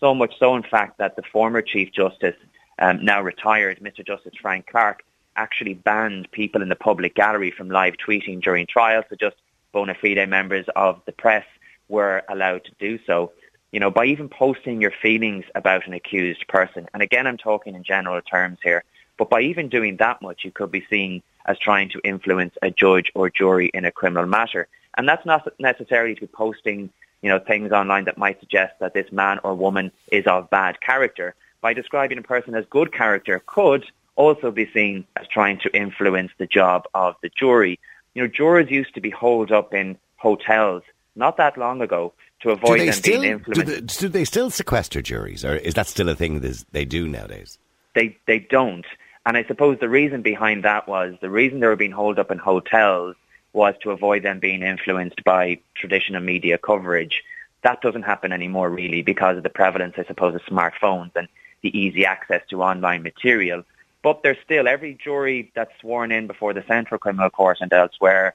So 0.00 0.14
much 0.14 0.38
so, 0.38 0.54
in 0.56 0.62
fact, 0.62 0.98
that 0.98 1.16
the 1.16 1.22
former 1.22 1.62
Chief 1.62 1.92
Justice, 1.92 2.36
um, 2.78 3.04
now 3.04 3.20
retired, 3.20 3.80
Mr. 3.80 4.06
Justice 4.06 4.34
Frank 4.40 4.66
Clarke, 4.66 5.02
actually 5.36 5.74
banned 5.74 6.30
people 6.32 6.62
in 6.62 6.68
the 6.68 6.76
public 6.76 7.14
gallery 7.14 7.50
from 7.50 7.70
live 7.70 7.94
tweeting 7.96 8.42
during 8.42 8.66
trials. 8.66 9.04
So 9.08 9.16
just 9.16 9.36
bona 9.72 9.94
fide 9.94 10.28
members 10.28 10.66
of 10.76 11.00
the 11.06 11.12
press 11.12 11.46
were 11.88 12.22
allowed 12.28 12.64
to 12.64 12.72
do 12.78 12.98
so. 13.06 13.32
You 13.72 13.80
know, 13.80 13.90
by 13.90 14.06
even 14.06 14.28
posting 14.28 14.80
your 14.80 14.92
feelings 15.02 15.44
about 15.54 15.86
an 15.86 15.92
accused 15.92 16.46
person, 16.48 16.88
and 16.94 17.02
again, 17.02 17.26
I'm 17.26 17.36
talking 17.36 17.74
in 17.74 17.84
general 17.84 18.20
terms 18.22 18.58
here, 18.62 18.82
but 19.18 19.28
by 19.28 19.42
even 19.42 19.68
doing 19.68 19.96
that 19.98 20.22
much, 20.22 20.44
you 20.44 20.50
could 20.50 20.70
be 20.70 20.86
seen 20.88 21.22
as 21.46 21.58
trying 21.58 21.90
to 21.90 22.00
influence 22.04 22.54
a 22.62 22.70
judge 22.70 23.10
or 23.14 23.30
jury 23.30 23.70
in 23.74 23.84
a 23.84 23.92
criminal 23.92 24.26
matter. 24.26 24.68
And 24.96 25.08
that's 25.08 25.24
not 25.26 25.48
necessarily 25.58 26.14
to 26.16 26.26
posting, 26.26 26.90
you 27.22 27.28
know, 27.28 27.38
things 27.38 27.72
online 27.72 28.04
that 28.04 28.18
might 28.18 28.40
suggest 28.40 28.74
that 28.80 28.94
this 28.94 29.10
man 29.12 29.38
or 29.44 29.54
woman 29.54 29.92
is 30.10 30.26
of 30.26 30.50
bad 30.50 30.80
character. 30.80 31.34
By 31.60 31.74
describing 31.74 32.18
a 32.18 32.22
person 32.22 32.54
as 32.54 32.64
good 32.70 32.92
character 32.92 33.42
could 33.46 33.84
also 34.16 34.50
be 34.50 34.70
seen 34.72 35.06
as 35.16 35.26
trying 35.28 35.58
to 35.60 35.76
influence 35.76 36.32
the 36.38 36.46
job 36.46 36.84
of 36.94 37.14
the 37.22 37.28
jury. 37.28 37.78
You 38.14 38.22
know, 38.22 38.28
jurors 38.28 38.70
used 38.70 38.94
to 38.94 39.00
be 39.00 39.10
holed 39.10 39.52
up 39.52 39.74
in 39.74 39.96
hotels 40.16 40.82
not 41.18 41.36
that 41.36 41.58
long 41.58 41.82
ago 41.82 42.12
to 42.40 42.50
avoid 42.50 42.80
them 42.80 42.92
still, 42.92 43.20
being 43.20 43.32
influenced. 43.32 43.66
Do 43.66 43.74
they, 43.74 43.80
do 43.80 44.08
they 44.08 44.24
still 44.24 44.50
sequester 44.50 45.02
juries, 45.02 45.44
or 45.44 45.56
is 45.56 45.74
that 45.74 45.86
still 45.86 46.08
a 46.08 46.14
thing 46.14 46.40
they 46.72 46.84
do 46.84 47.08
nowadays? 47.08 47.58
They 47.94 48.16
they 48.26 48.38
don't. 48.38 48.86
And 49.26 49.36
I 49.36 49.44
suppose 49.44 49.78
the 49.78 49.88
reason 49.88 50.22
behind 50.22 50.64
that 50.64 50.88
was 50.88 51.16
the 51.20 51.28
reason 51.28 51.60
they 51.60 51.66
were 51.66 51.76
being 51.76 51.90
holed 51.90 52.18
up 52.18 52.30
in 52.30 52.38
hotels 52.38 53.16
was 53.58 53.74
to 53.82 53.90
avoid 53.90 54.22
them 54.22 54.38
being 54.38 54.62
influenced 54.62 55.22
by 55.24 55.58
traditional 55.74 56.22
media 56.22 56.56
coverage. 56.56 57.24
That 57.62 57.80
doesn't 57.80 58.10
happen 58.12 58.32
anymore 58.32 58.70
really 58.70 59.02
because 59.02 59.36
of 59.36 59.42
the 59.42 59.58
prevalence, 59.60 59.94
I 59.98 60.04
suppose, 60.04 60.34
of 60.36 60.42
smartphones 60.42 61.10
and 61.16 61.26
the 61.62 61.76
easy 61.76 62.06
access 62.06 62.42
to 62.50 62.62
online 62.62 63.02
material. 63.02 63.64
But 64.02 64.22
there's 64.22 64.38
still 64.44 64.68
every 64.68 64.94
jury 64.94 65.50
that's 65.56 65.72
sworn 65.80 66.12
in 66.12 66.28
before 66.28 66.54
the 66.54 66.64
Central 66.68 66.98
Criminal 66.98 67.30
Court 67.30 67.58
and 67.60 67.72
elsewhere, 67.72 68.34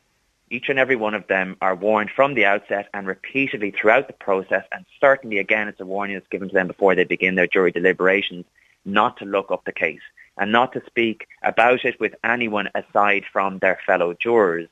each 0.50 0.70
and 0.70 0.78
every 0.78 0.98
one 0.98 1.16
of 1.16 1.26
them 1.28 1.58
are 1.62 1.74
warned 1.74 2.12
from 2.16 2.34
the 2.34 2.46
outset 2.46 2.90
and 2.94 3.08
repeatedly 3.08 3.72
throughout 3.72 4.08
the 4.08 4.14
process, 4.28 4.66
and 4.72 4.86
certainly 5.02 5.40
again 5.40 5.68
it's 5.68 5.80
a 5.80 5.86
warning 5.86 6.16
that's 6.16 6.28
given 6.28 6.50
to 6.50 6.54
them 6.54 6.68
before 6.68 6.94
they 6.96 7.06
begin 7.06 7.36
their 7.36 7.48
jury 7.48 7.72
deliberations, 7.72 8.46
not 8.86 9.18
to 9.18 9.26
look 9.26 9.50
up 9.52 9.64
the 9.66 9.72
case 9.72 10.06
and 10.38 10.52
not 10.52 10.74
to 10.74 10.82
speak 10.86 11.28
about 11.44 11.86
it 11.86 12.00
with 12.00 12.14
anyone 12.24 12.70
aside 12.76 13.24
from 13.32 13.60
their 13.60 13.80
fellow 13.86 14.14
jurors. 14.14 14.70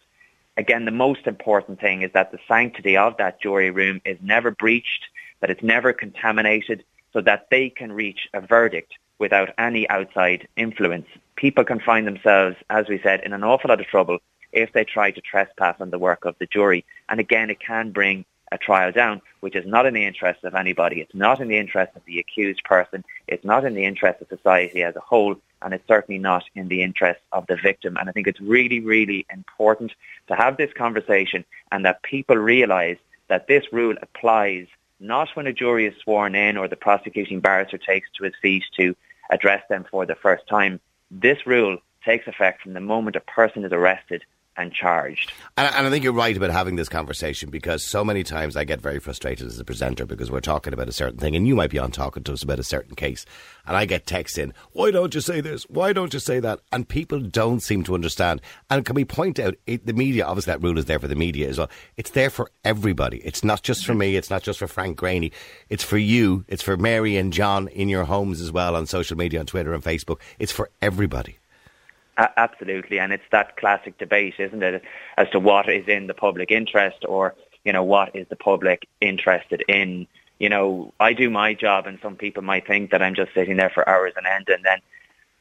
Again, 0.57 0.85
the 0.85 0.91
most 0.91 1.27
important 1.27 1.79
thing 1.79 2.01
is 2.01 2.11
that 2.13 2.31
the 2.31 2.39
sanctity 2.47 2.97
of 2.97 3.17
that 3.17 3.41
jury 3.41 3.69
room 3.69 4.01
is 4.05 4.17
never 4.21 4.51
breached, 4.51 5.05
that 5.39 5.49
it's 5.49 5.63
never 5.63 5.93
contaminated, 5.93 6.83
so 7.13 7.21
that 7.21 7.47
they 7.49 7.69
can 7.69 7.91
reach 7.91 8.27
a 8.33 8.41
verdict 8.41 8.93
without 9.17 9.49
any 9.57 9.89
outside 9.89 10.47
influence. 10.57 11.07
People 11.35 11.63
can 11.63 11.79
find 11.79 12.05
themselves, 12.05 12.57
as 12.69 12.87
we 12.89 12.99
said, 13.01 13.21
in 13.23 13.33
an 13.33 13.43
awful 13.43 13.69
lot 13.69 13.79
of 13.79 13.87
trouble 13.87 14.17
if 14.51 14.73
they 14.73 14.83
try 14.83 15.11
to 15.11 15.21
trespass 15.21 15.79
on 15.79 15.89
the 15.89 15.99
work 15.99 16.25
of 16.25 16.35
the 16.39 16.45
jury. 16.45 16.83
And 17.07 17.19
again, 17.19 17.49
it 17.49 17.59
can 17.59 17.91
bring 17.91 18.25
a 18.51 18.57
trial 18.57 18.91
down, 18.91 19.21
which 19.39 19.55
is 19.55 19.65
not 19.65 19.85
in 19.85 19.93
the 19.93 20.05
interest 20.05 20.43
of 20.43 20.55
anybody. 20.55 20.99
It's 20.99 21.15
not 21.15 21.39
in 21.39 21.47
the 21.47 21.57
interest 21.57 21.95
of 21.95 22.03
the 22.05 22.19
accused 22.19 22.63
person. 22.65 23.05
It's 23.27 23.45
not 23.45 23.63
in 23.63 23.73
the 23.73 23.85
interest 23.85 24.21
of 24.21 24.27
society 24.27 24.83
as 24.83 24.95
a 24.95 24.99
whole. 24.99 25.37
And 25.61 25.73
it's 25.73 25.87
certainly 25.87 26.19
not 26.19 26.43
in 26.55 26.67
the 26.67 26.81
interest 26.81 27.21
of 27.31 27.45
the 27.47 27.55
victim. 27.55 27.97
And 27.97 28.09
I 28.09 28.11
think 28.11 28.27
it's 28.27 28.41
really, 28.41 28.79
really 28.79 29.25
important 29.31 29.93
to 30.27 30.35
have 30.35 30.57
this 30.57 30.73
conversation 30.73 31.45
and 31.71 31.85
that 31.85 32.03
people 32.03 32.35
realise 32.35 32.97
that 33.27 33.47
this 33.47 33.65
rule 33.71 33.95
applies 34.01 34.67
not 34.99 35.29
when 35.35 35.47
a 35.47 35.53
jury 35.53 35.85
is 35.85 35.95
sworn 36.03 36.35
in 36.35 36.57
or 36.57 36.67
the 36.67 36.75
prosecuting 36.75 37.39
barrister 37.39 37.77
takes 37.77 38.09
to 38.11 38.23
his 38.23 38.33
feet 38.41 38.63
to 38.77 38.95
address 39.29 39.63
them 39.69 39.85
for 39.89 40.05
the 40.05 40.15
first 40.15 40.47
time. 40.47 40.79
This 41.09 41.45
rule 41.47 41.77
takes 42.05 42.27
effect 42.27 42.61
from 42.61 42.73
the 42.73 42.81
moment 42.81 43.15
a 43.15 43.21
person 43.21 43.63
is 43.63 43.71
arrested 43.71 44.23
and 44.57 44.73
charged. 44.73 45.31
And, 45.57 45.73
and, 45.73 45.87
I 45.87 45.89
think 45.89 46.03
you're 46.03 46.13
right 46.13 46.35
about 46.35 46.51
having 46.51 46.75
this 46.75 46.89
conversation 46.89 47.49
because 47.49 47.85
so 47.85 48.03
many 48.03 48.23
times 48.23 48.57
I 48.57 48.65
get 48.65 48.81
very 48.81 48.99
frustrated 48.99 49.47
as 49.47 49.59
a 49.59 49.63
presenter 49.63 50.05
because 50.05 50.29
we're 50.29 50.41
talking 50.41 50.73
about 50.73 50.89
a 50.89 50.93
certain 50.93 51.17
thing 51.17 51.35
and 51.35 51.47
you 51.47 51.55
might 51.55 51.69
be 51.69 51.79
on 51.79 51.91
talking 51.91 52.23
to 52.23 52.33
us 52.33 52.43
about 52.43 52.59
a 52.59 52.63
certain 52.63 52.95
case 52.95 53.25
and 53.65 53.77
I 53.77 53.85
get 53.85 54.05
texts 54.05 54.37
in, 54.37 54.53
why 54.73 54.91
don't 54.91 55.15
you 55.15 55.21
say 55.21 55.39
this? 55.39 55.63
Why 55.69 55.93
don't 55.93 56.13
you 56.13 56.19
say 56.19 56.39
that? 56.41 56.59
And 56.71 56.87
people 56.87 57.19
don't 57.21 57.61
seem 57.61 57.83
to 57.83 57.95
understand. 57.95 58.41
And 58.69 58.85
can 58.85 58.95
we 58.95 59.05
point 59.05 59.39
out 59.39 59.55
it, 59.67 59.85
the 59.85 59.93
media, 59.93 60.25
obviously 60.25 60.51
that 60.51 60.61
rule 60.61 60.77
is 60.77 60.85
there 60.85 60.99
for 60.99 61.07
the 61.07 61.15
media 61.15 61.47
as 61.47 61.57
well. 61.57 61.69
It's 61.95 62.11
there 62.11 62.29
for 62.29 62.51
everybody. 62.65 63.19
It's 63.19 63.43
not 63.43 63.63
just 63.63 63.85
for 63.85 63.93
me. 63.93 64.17
It's 64.17 64.29
not 64.29 64.43
just 64.43 64.59
for 64.59 64.67
Frank 64.67 64.99
Greaney. 64.99 65.31
It's 65.69 65.83
for 65.83 65.97
you. 65.97 66.43
It's 66.49 66.63
for 66.63 66.75
Mary 66.75 67.15
and 67.15 67.31
John 67.31 67.69
in 67.69 67.87
your 67.87 68.03
homes 68.03 68.41
as 68.41 68.51
well 68.51 68.75
on 68.75 68.85
social 68.85 69.17
media, 69.17 69.39
on 69.39 69.45
Twitter 69.45 69.73
and 69.73 69.83
Facebook. 69.83 70.19
It's 70.39 70.51
for 70.51 70.69
everybody 70.81 71.37
absolutely, 72.37 72.99
and 72.99 73.13
it's 73.13 73.23
that 73.31 73.57
classic 73.57 73.97
debate, 73.97 74.35
isn't 74.39 74.63
it, 74.63 74.83
as 75.17 75.29
to 75.29 75.39
what 75.39 75.69
is 75.69 75.87
in 75.87 76.07
the 76.07 76.13
public 76.13 76.51
interest 76.51 77.05
or 77.07 77.35
you 77.63 77.73
know 77.73 77.83
what 77.83 78.15
is 78.15 78.27
the 78.29 78.35
public 78.35 78.87
interested 78.99 79.63
in. 79.67 80.07
You 80.39 80.49
know, 80.49 80.93
I 80.99 81.13
do 81.13 81.29
my 81.29 81.53
job, 81.53 81.85
and 81.85 81.99
some 82.01 82.15
people 82.15 82.41
might 82.41 82.65
think 82.65 82.91
that 82.91 83.01
I'm 83.01 83.13
just 83.13 83.33
sitting 83.33 83.57
there 83.57 83.69
for 83.69 83.87
hours 83.87 84.13
on 84.17 84.25
end 84.25 84.49
and 84.49 84.65
then 84.65 84.79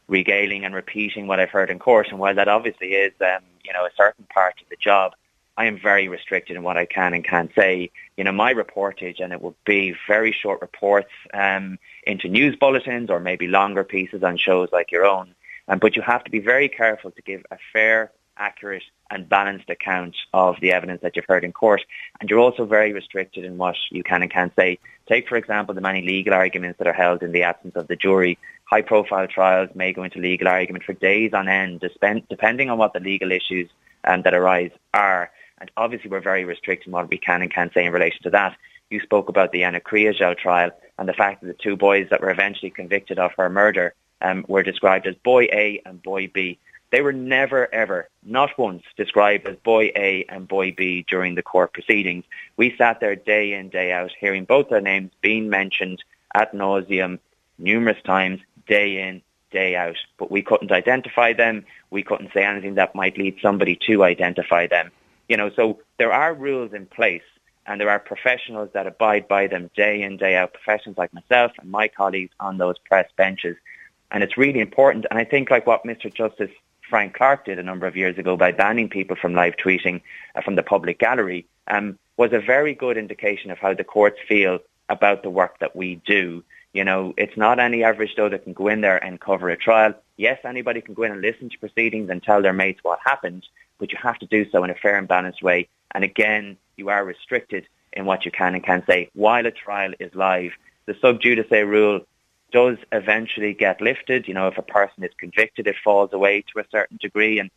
regaling 0.09 0.65
and 0.65 0.75
repeating 0.75 1.27
what 1.27 1.41
I've 1.41 1.51
heard 1.51 1.71
in 1.71 1.79
court. 1.79 2.09
And 2.11 2.19
while 2.19 2.35
that 2.35 2.49
obviously 2.49 2.89
is, 2.89 3.13
um, 3.21 3.43
you 3.65 3.73
know, 3.73 3.87
a 3.87 3.91
certain 3.97 4.27
part 4.29 4.61
of 4.61 4.69
the 4.69 4.77
job, 4.77 5.15
I 5.57 5.67
am 5.67 5.79
very 5.79 6.09
restricted 6.09 6.57
in 6.57 6.63
what 6.63 6.77
I 6.77 6.85
can 6.85 7.15
and 7.15 7.25
can't 7.25 7.51
say. 7.55 7.91
You 8.17 8.25
know, 8.25 8.33
my 8.33 8.53
reportage, 8.53 9.21
and 9.23 9.33
it 9.33 9.41
will 9.41 9.57
be 9.65 9.95
very 10.07 10.33
short 10.33 10.61
reports 10.61 11.11
um, 11.33 11.79
into 12.07 12.29
news 12.29 12.57
bulletins 12.57 13.11
or 13.11 13.21
maybe 13.21 13.47
longer 13.47 13.85
pieces 13.85 14.23
on 14.23 14.37
shows 14.37 14.69
like 14.73 14.91
your 14.91 15.07
own. 15.07 15.35
Um, 15.71 15.79
but 15.79 15.95
you 15.95 16.03
have 16.03 16.25
to 16.25 16.31
be 16.31 16.41
very 16.41 16.69
careful 16.69 17.13
to 17.13 17.23
give 17.23 17.43
a 17.53 17.57
fair, 17.73 18.11
accurate 18.37 18.83
and 19.11 19.29
balanced 19.29 19.71
account 19.71 20.17
of 20.33 20.57
the 20.61 20.73
evidence 20.73 21.01
that 21.03 21.15
you've 21.15 21.27
heard 21.29 21.45
in 21.45 21.53
court. 21.53 21.83
And 22.21 22.29
you're 22.29 22.41
also 22.41 22.65
very 22.65 22.93
restricted 22.93 23.45
in 23.45 23.57
what 23.57 23.77
you 23.91 24.03
can 24.03 24.23
and 24.23 24.31
can't 24.31 24.53
say. 24.57 24.79
Take, 25.09 25.29
for 25.29 25.37
example, 25.37 25.75
the 25.75 25.81
many 25.81 26.03
legal 26.03 26.35
arguments 26.35 26.79
that 26.79 26.89
are 26.89 26.93
held 26.93 27.23
in 27.23 27.33
the 27.33 27.45
absence 27.45 27.77
of 27.77 27.87
the 27.87 27.97
jury. 27.97 28.37
High-profile 28.65 29.29
trials 29.29 29.71
may 29.75 29.93
go 29.93 30.03
into 30.03 30.19
legal 30.19 30.49
argument 30.49 30.85
for 30.85 30.93
days 30.93 31.33
on 31.35 31.49
end, 31.49 31.85
depending 32.29 32.69
on 32.69 32.79
what 32.79 32.93
the 32.93 33.01
legal 33.01 33.31
issues 33.31 33.69
um, 34.05 34.23
that 34.23 34.35
arise 34.35 34.73
are. 34.93 35.31
And 35.61 35.71
obviously, 35.77 36.11
we're 36.11 36.21
very 36.21 36.45
restricted 36.45 36.89
in 36.89 36.93
what 36.93 37.11
we 37.11 37.19
can 37.19 37.43
and 37.43 37.53
can't 37.53 37.73
say 37.73 37.85
in 37.85 37.93
relation 37.93 38.23
to 38.25 38.31
that. 38.31 38.57
You 38.91 39.01
spoke 39.01 39.29
about 39.29 39.53
the 39.53 39.63
Ana 39.63 39.81
Kriégel 39.81 40.37
trial 40.37 40.71
and 40.99 41.09
the 41.09 41.13
fact 41.13 41.43
that 41.43 41.47
the 41.47 41.63
two 41.63 41.77
boys 41.77 42.09
that 42.11 42.21
were 42.21 42.31
eventually 42.31 42.71
convicted 42.71 43.19
of 43.21 43.33
her 43.37 43.49
murder 43.49 43.95
um, 44.23 44.45
were 44.49 44.63
described 44.63 45.07
as 45.07 45.15
boy 45.17 45.45
A 45.45 45.81
and 45.85 46.03
boy 46.03 46.29
B. 46.29 46.59
They 46.91 47.03
were 47.03 47.13
never, 47.13 47.73
ever, 47.73 48.09
not 48.25 48.59
once, 48.59 48.83
described 48.97 49.47
as 49.47 49.57
boy 49.57 49.93
A 49.95 50.25
and 50.29 50.49
boy 50.49 50.73
B 50.77 51.05
during 51.09 51.37
the 51.37 51.43
court 51.43 51.73
proceedings. 51.73 52.25
We 52.57 52.75
sat 52.77 52.99
there 52.99 53.15
day 53.15 53.53
in, 53.53 53.69
day 53.69 53.93
out, 53.93 54.11
hearing 54.19 54.45
both 54.45 54.69
their 54.69 54.81
names 54.81 55.13
being 55.21 55.49
mentioned 55.49 56.03
at 56.35 56.53
nauseum 56.53 57.21
numerous 57.59 58.03
times, 58.05 58.41
day 58.67 59.03
in, 59.03 59.23
day 59.53 59.77
out. 59.77 59.97
But 60.19 60.31
we 60.31 60.43
couldn't 60.43 60.73
identify 60.73 61.33
them. 61.33 61.65
We 61.91 62.03
couldn't 62.03 62.33
say 62.33 62.45
anything 62.45 62.75
that 62.75 62.95
might 62.95 63.19
lead 63.19 63.37
somebody 63.41 63.79
to 63.87 64.03
identify 64.03 64.67
them. 64.67 64.91
You 65.29 65.37
know, 65.37 65.51
so 65.51 65.81
there 65.99 66.13
are 66.13 66.35
rules 66.35 66.73
in 66.73 66.87
place 66.87 67.23
and 67.67 67.81
there 67.81 67.91
are 67.91 68.01
professionals 68.01 68.71
that 68.73 68.87
abide 68.87 69.29
by 69.29 69.47
them 69.47 69.71
day 69.77 70.03
in, 70.03 70.17
day 70.17 70.35
out, 70.37 70.55
professionals 70.55 70.99
like 70.99 71.13
myself 71.15 71.53
and 71.61 71.71
my 71.71 71.87
colleagues 71.87 72.33
on 72.41 72.59
those 72.59 72.79
press 72.79 73.09
benches. 73.17 73.57
And 74.13 74.23
it's 74.23 74.37
really 74.37 74.61
important. 74.61 75.07
And 75.11 75.19
I 75.19 75.25
think 75.25 75.51
like 75.51 75.67
what 75.67 75.85
Mr. 75.85 76.13
Justice 76.13 76.51
Frank 76.89 77.15
Clarke 77.15 77.45
did 77.45 77.59
a 77.59 77.63
number 77.63 77.87
of 77.87 77.97
years 77.97 78.19
ago 78.19 78.37
by 78.37 78.51
banning 78.51 78.89
people 78.89 79.17
from 79.17 79.35
live 79.35 79.55
tweeting 79.57 80.03
uh, 80.35 80.43
from 80.43 80.57
the 80.57 80.63
public 80.63 80.99
gallery 80.99 81.47
um, 81.69 81.99
was 82.17 82.33
a 82.33 82.41
very 82.41 82.75
good 82.75 82.99
indication 82.99 83.51
of 83.51 83.59
how 83.59 83.73
the 83.73 83.85
courts 83.85 84.19
feel 84.29 84.59
about 84.89 85.23
the 85.23 85.31
work 85.31 85.61
that 85.61 85.77
we 85.77 86.03
do. 86.05 86.43
You 86.73 86.85
know, 86.85 87.15
it's 87.17 87.37
not 87.37 87.59
any 87.59 87.83
average 87.85 88.15
Joe 88.17 88.29
that 88.29 88.45
can 88.45 88.53
go 88.53 88.69
in 88.69 88.81
there 88.81 89.03
and 89.03 89.21
cover 89.21 89.49
a 89.51 89.57
trial. 89.57 89.95
Yes, 90.17 90.39
anybody 90.45 90.81
can 90.81 90.95
go 90.95 91.05
in 91.05 91.13
and 91.13 91.21
listen 91.21 91.49
to 91.49 91.59
proceedings 91.59 92.11
and 92.11 92.23
tell 92.23 92.43
their 92.43 92.53
mates 92.53 92.81
what 92.83 92.99
happened, 93.05 93.47
but 93.79 93.93
you 93.93 93.99
have 94.03 94.19
to 94.19 94.27
do 94.27 94.49
so 94.51 94.63
in 94.65 94.71
a 94.71 94.75
fair 94.75 94.97
and 94.97 95.09
balanced 95.09 95.43
way. 95.43 95.69
And 95.93 96.05
again, 96.05 96.57
you 96.77 96.89
are 96.89 97.05
restricted 97.05 97.67
in 97.93 98.05
what 98.05 98.25
you 98.25 98.31
can 98.31 98.55
and 98.55 98.65
can't 98.65 98.87
say 98.87 99.11
while 99.15 99.47
a 99.47 99.51
trial 99.51 99.93
is 99.99 100.15
live. 100.15 100.53
The 100.87 100.97
sub 101.01 101.21
judice 101.21 101.51
rule 101.51 102.01
does 102.53 102.79
eventually 102.93 103.55
get 103.55 103.81
lifted. 103.81 104.29
You 104.29 104.35
know, 104.35 104.49
if 104.49 104.59
a 104.59 104.63
person 104.63 105.05
is 105.05 105.11
convicted, 105.19 105.67
it 105.67 105.77
falls 105.83 106.13
away 106.13 106.45
to 106.53 106.61
a 106.61 106.65
certain 106.71 106.99
degree, 107.01 107.39
and 107.39 107.51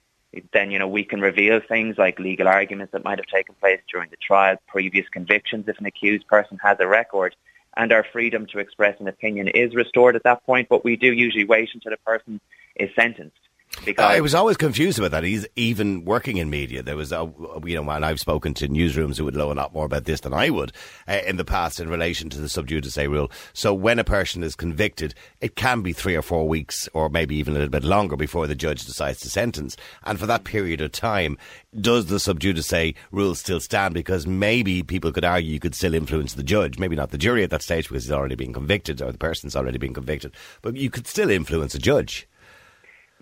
then 0.51 0.71
you 0.71 0.79
know 0.79 0.87
we 0.87 1.03
can 1.03 1.21
reveal 1.21 1.59
things 1.59 1.97
like 1.97 2.19
legal 2.19 2.47
arguments 2.47 2.91
that 2.93 3.03
might 3.03 3.19
have 3.19 3.27
taken 3.27 3.55
place 3.55 3.81
during 3.91 4.09
the 4.09 4.17
trial, 4.17 4.57
previous 4.67 5.07
convictions 5.09 5.67
if 5.67 5.79
an 5.79 5.85
accused 5.85 6.27
person 6.27 6.57
has 6.61 6.77
a 6.79 6.87
record, 6.87 7.35
and 7.77 7.91
our 7.91 8.05
freedom 8.11 8.45
to 8.47 8.59
express 8.59 8.99
an 8.99 9.07
opinion 9.07 9.47
is 9.47 9.75
restored 9.75 10.15
at 10.15 10.23
that 10.23 10.45
point. 10.45 10.69
But 10.69 10.83
we 10.83 10.95
do 10.95 11.11
usually 11.11 11.45
wait 11.45 11.69
until 11.73 11.91
the 11.91 11.97
person 11.97 12.39
is 12.75 12.89
sentenced. 12.95 13.37
Because 13.85 14.05
I 14.05 14.21
was 14.21 14.33
always 14.33 14.55
confused 14.55 14.97
about 14.97 15.11
that. 15.11 15.23
He's 15.23 15.45
even 15.55 16.05
working 16.05 16.37
in 16.37 16.49
media. 16.49 16.83
There 16.83 16.95
was, 16.95 17.11
a, 17.11 17.29
you 17.65 17.75
know, 17.75 17.89
and 17.89 18.05
I've 18.05 18.19
spoken 18.19 18.53
to 18.55 18.67
newsrooms 18.67 19.17
who 19.17 19.25
would 19.25 19.35
know 19.35 19.51
a 19.51 19.53
lot 19.53 19.73
more 19.73 19.85
about 19.85 20.05
this 20.05 20.21
than 20.21 20.33
I 20.33 20.49
would 20.49 20.71
uh, 21.07 21.19
in 21.25 21.37
the 21.37 21.43
past 21.43 21.79
in 21.79 21.89
relation 21.89 22.29
to 22.29 22.37
the 22.39 22.47
sub 22.47 22.67
judice 22.67 22.97
rule. 22.97 23.31
So 23.51 23.73
when 23.73 23.99
a 23.99 24.03
person 24.03 24.41
is 24.41 24.55
convicted, 24.55 25.15
it 25.41 25.55
can 25.55 25.81
be 25.81 25.91
three 25.91 26.15
or 26.15 26.21
four 26.21 26.47
weeks, 26.47 26.87
or 26.93 27.09
maybe 27.09 27.35
even 27.35 27.53
a 27.53 27.59
little 27.59 27.71
bit 27.71 27.83
longer 27.83 28.15
before 28.15 28.47
the 28.47 28.55
judge 28.55 28.85
decides 28.85 29.19
to 29.21 29.29
sentence. 29.29 29.75
And 30.03 30.19
for 30.19 30.27
that 30.27 30.45
period 30.45 30.79
of 30.79 30.91
time, 30.91 31.37
does 31.79 32.05
the 32.05 32.19
sub 32.19 32.39
judice 32.39 32.73
rule 33.11 33.35
still 33.35 33.59
stand? 33.59 33.93
Because 33.93 34.25
maybe 34.25 34.83
people 34.83 35.11
could 35.11 35.25
argue 35.25 35.51
you 35.51 35.59
could 35.59 35.75
still 35.75 35.93
influence 35.93 36.35
the 36.35 36.43
judge, 36.43 36.79
maybe 36.79 36.95
not 36.95 37.11
the 37.11 37.17
jury 37.17 37.43
at 37.43 37.49
that 37.49 37.61
stage 37.61 37.89
because 37.89 38.05
he's 38.05 38.11
already 38.11 38.35
been 38.35 38.53
convicted 38.53 39.01
or 39.01 39.11
the 39.11 39.17
person's 39.17 39.55
already 39.55 39.77
been 39.77 39.93
convicted, 39.93 40.33
but 40.61 40.77
you 40.77 40.89
could 40.89 41.07
still 41.07 41.29
influence 41.29 41.75
a 41.75 41.79
judge 41.79 42.27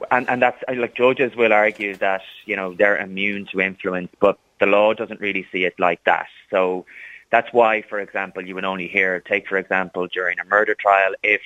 and 0.10 0.30
and 0.30 0.42
that's 0.42 0.64
like 0.68 0.96
judges 0.96 1.36
will 1.36 1.54
argue 1.54 1.96
that 1.98 2.22
you 2.46 2.56
know 2.56 2.74
they're 2.74 2.98
immune 2.98 3.48
to 3.52 3.62
influence, 3.62 4.10
but 4.20 4.40
the 4.60 4.66
law 4.66 4.94
doesn't 4.94 5.20
really 5.20 5.46
see 5.52 5.66
it 5.66 5.76
like 5.80 6.04
that. 6.06 6.28
So 6.50 6.86
that's 7.32 7.52
why, 7.52 7.82
for 7.82 8.00
example, 8.00 8.46
you 8.46 8.56
would 8.56 8.66
only 8.66 8.88
hear 8.88 9.20
take 9.20 9.48
for 9.48 9.58
example 9.58 10.08
during 10.08 10.40
a 10.40 10.46
murder 10.46 10.76
trial 10.76 11.14
if 11.24 11.42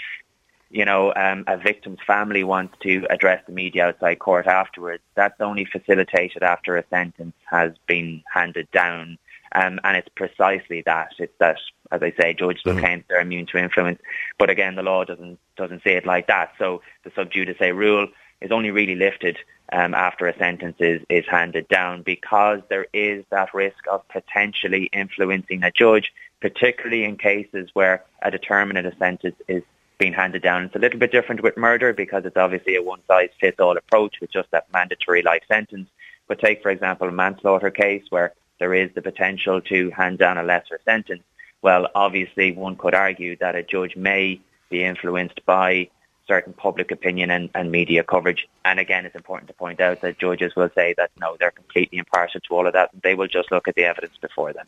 you 0.69 0.85
know 0.85 1.13
um, 1.15 1.43
a 1.47 1.57
victim's 1.57 1.99
family 2.05 2.43
wants 2.43 2.75
to 2.81 3.05
address 3.09 3.43
the 3.45 3.53
media 3.53 3.87
outside 3.87 4.19
court 4.19 4.47
afterwards. 4.47 5.03
That's 5.15 5.39
only 5.41 5.65
facilitated 5.65 6.43
after 6.43 6.77
a 6.77 6.83
sentence 6.89 7.35
has 7.45 7.73
been 7.87 8.23
handed 8.31 8.69
down. 8.71 9.17
Um, 9.51 9.79
and 9.85 9.95
it's 9.95 10.09
precisely 10.15 10.81
that. 10.85 11.13
It's 11.17 11.31
that, 11.39 11.57
as 11.89 12.01
I 12.03 12.11
say, 12.19 12.33
judges 12.33 12.65
will 12.65 12.73
mm. 12.73 12.79
claim 12.79 13.05
they're 13.07 13.21
immune 13.21 13.45
to 13.47 13.57
influence, 13.57 14.01
but 14.37 14.49
again, 14.49 14.75
the 14.75 14.83
law 14.83 15.05
doesn't 15.05 15.39
doesn't 15.55 15.83
say 15.83 15.93
it 15.93 16.05
like 16.05 16.27
that. 16.27 16.51
So 16.57 16.81
the 17.05 17.11
sub 17.15 17.31
judice 17.31 17.61
rule 17.61 18.07
is 18.41 18.51
only 18.51 18.71
really 18.71 18.95
lifted 18.95 19.37
um, 19.71 19.93
after 19.93 20.27
a 20.27 20.37
sentence 20.37 20.75
is, 20.79 21.01
is 21.09 21.25
handed 21.27 21.67
down 21.67 22.03
because 22.03 22.59
there 22.69 22.85
is 22.93 23.23
that 23.31 23.53
risk 23.53 23.87
of 23.91 24.07
potentially 24.09 24.85
influencing 24.93 25.63
a 25.63 25.71
judge, 25.71 26.13
particularly 26.41 27.03
in 27.03 27.17
cases 27.17 27.69
where 27.73 28.03
a 28.21 28.29
determinate 28.29 28.97
sentence 28.99 29.35
is 29.47 29.63
being 29.97 30.13
handed 30.13 30.41
down. 30.41 30.65
It's 30.65 30.75
a 30.75 30.79
little 30.79 30.99
bit 30.99 31.11
different 31.11 31.41
with 31.41 31.57
murder 31.57 31.93
because 31.93 32.25
it's 32.25 32.37
obviously 32.37 32.75
a 32.75 32.83
one-size-fits-all 32.83 33.77
approach 33.77 34.19
with 34.19 34.31
just 34.31 34.51
that 34.51 34.67
mandatory 34.73 35.21
life 35.21 35.43
sentence. 35.47 35.89
But 36.27 36.39
take, 36.39 36.61
for 36.61 36.69
example, 36.69 37.07
a 37.07 37.11
manslaughter 37.11 37.71
case 37.71 38.03
where 38.09 38.33
there 38.59 38.73
is 38.73 38.89
the 38.93 39.01
potential 39.01 39.61
to 39.61 39.89
hand 39.91 40.17
down 40.17 40.37
a 40.37 40.43
lesser 40.43 40.79
sentence. 40.85 41.23
Well, 41.61 41.87
obviously, 41.95 42.51
one 42.51 42.75
could 42.75 42.93
argue 42.93 43.37
that 43.37 43.55
a 43.55 43.63
judge 43.63 43.95
may 43.95 44.41
be 44.69 44.83
influenced 44.83 45.45
by 45.45 45.89
certain 46.27 46.53
public 46.53 46.91
opinion 46.91 47.31
and, 47.31 47.49
and 47.53 47.71
media 47.71 48.03
coverage. 48.03 48.47
And 48.63 48.79
again, 48.79 49.05
it's 49.05 49.15
important 49.15 49.47
to 49.49 49.53
point 49.53 49.79
out 49.79 50.01
that 50.01 50.17
judges 50.17 50.55
will 50.55 50.69
say 50.75 50.93
that 50.97 51.11
no, 51.19 51.37
they're 51.39 51.51
completely 51.51 51.97
impartial 51.97 52.41
to 52.41 52.53
all 52.55 52.67
of 52.67 52.73
that. 52.73 52.89
They 53.03 53.15
will 53.15 53.27
just 53.27 53.51
look 53.51 53.67
at 53.67 53.75
the 53.75 53.83
evidence 53.83 54.17
before 54.19 54.53
them. 54.53 54.67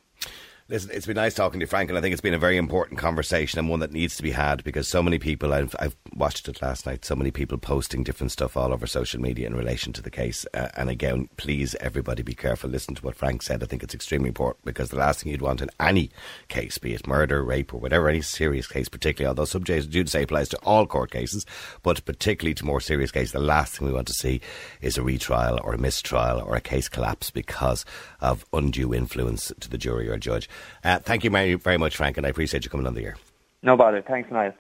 Listen, 0.70 0.92
it's 0.94 1.06
been 1.06 1.16
nice 1.16 1.34
talking 1.34 1.62
to 1.62 1.64
you, 1.64 1.68
Frank, 1.68 1.90
and 1.90 1.98
I 1.98 2.02
think 2.02 2.12
it's 2.12 2.20
been 2.20 2.34
a 2.34 2.38
very 2.38 2.58
important 2.58 3.00
conversation 3.00 3.58
and 3.58 3.70
one 3.70 3.80
that 3.80 3.94
needs 3.94 4.18
to 4.18 4.24
be 4.24 4.32
had 4.32 4.66
because 4.66 4.86
so 4.86 5.02
many 5.02 5.18
people, 5.18 5.54
I've, 5.54 5.74
I've 5.80 5.96
watched 6.14 6.50
it 6.50 6.62
last 6.62 6.86
night, 6.86 7.06
so 7.06 7.16
many 7.16 7.32
people 7.32 7.58
posting 7.58 8.04
different 8.04 8.34
stuff 8.34 8.58
all 8.58 8.74
over 8.74 8.86
social 8.86 9.22
media 9.22 9.48
in 9.48 9.56
relation 9.56 9.94
to 9.94 10.02
the 10.02 10.12
case. 10.12 10.46
Uh, 10.54 10.68
and 10.76 10.90
again, 10.90 11.30
please, 11.38 11.74
everybody 11.76 12.22
be 12.22 12.34
careful. 12.34 12.70
Listen 12.70 12.96
to 12.96 13.02
what 13.02 13.16
Frank 13.16 13.44
said. 13.44 13.64
I 13.64 13.66
think 13.66 13.82
it's 13.82 13.94
extremely 13.96 14.28
important 14.28 14.66
because 14.66 14.90
the 14.90 14.98
last 14.98 15.24
thing 15.24 15.32
you'd 15.32 15.42
want 15.42 15.62
in 15.62 15.70
any 15.80 16.12
case, 16.50 16.78
be 16.78 16.94
it 16.94 17.08
murder, 17.08 17.46
rape, 17.46 17.74
or 17.74 17.80
whatever, 17.80 18.10
any 18.10 18.22
serious 18.22 18.68
case, 18.68 18.90
particularly, 18.90 19.30
although 19.30 19.46
subject 19.46 19.90
judice 19.90 20.16
applies 20.16 20.50
to 20.50 20.60
all 20.64 20.86
court 20.86 21.12
cases, 21.12 21.46
but 21.82 22.04
particularly 22.04 22.54
to 22.56 22.66
more 22.66 22.82
serious 22.82 23.12
cases, 23.12 23.32
the 23.32 23.40
last 23.40 23.78
thing 23.78 23.88
we 23.88 23.94
want 23.94 24.08
to 24.08 24.14
see 24.14 24.42
is 24.82 24.98
a 24.98 25.02
retrial 25.02 25.62
or 25.64 25.76
a 25.76 25.78
mistrial 25.78 26.42
or 26.42 26.58
a 26.58 26.62
case 26.62 26.90
collapse 26.90 27.32
because 27.32 27.86
of 28.20 28.46
undue 28.52 28.94
influence 28.94 29.50
to 29.62 29.70
the 29.70 29.78
jury 29.78 30.10
or 30.10 30.18
judge. 30.18 30.50
Uh, 30.84 31.00
thank 31.00 31.24
you 31.24 31.30
very, 31.30 31.56
very 31.56 31.78
much, 31.78 31.96
Frank, 31.96 32.18
and 32.18 32.26
I 32.26 32.30
appreciate 32.30 32.64
you 32.64 32.70
coming 32.70 32.88
on 32.88 32.94
the 32.94 33.06
air. 33.06 33.16
No 33.64 33.76
bother. 33.76 34.02
Thanks, 34.02 34.32
Niall. 34.32 34.54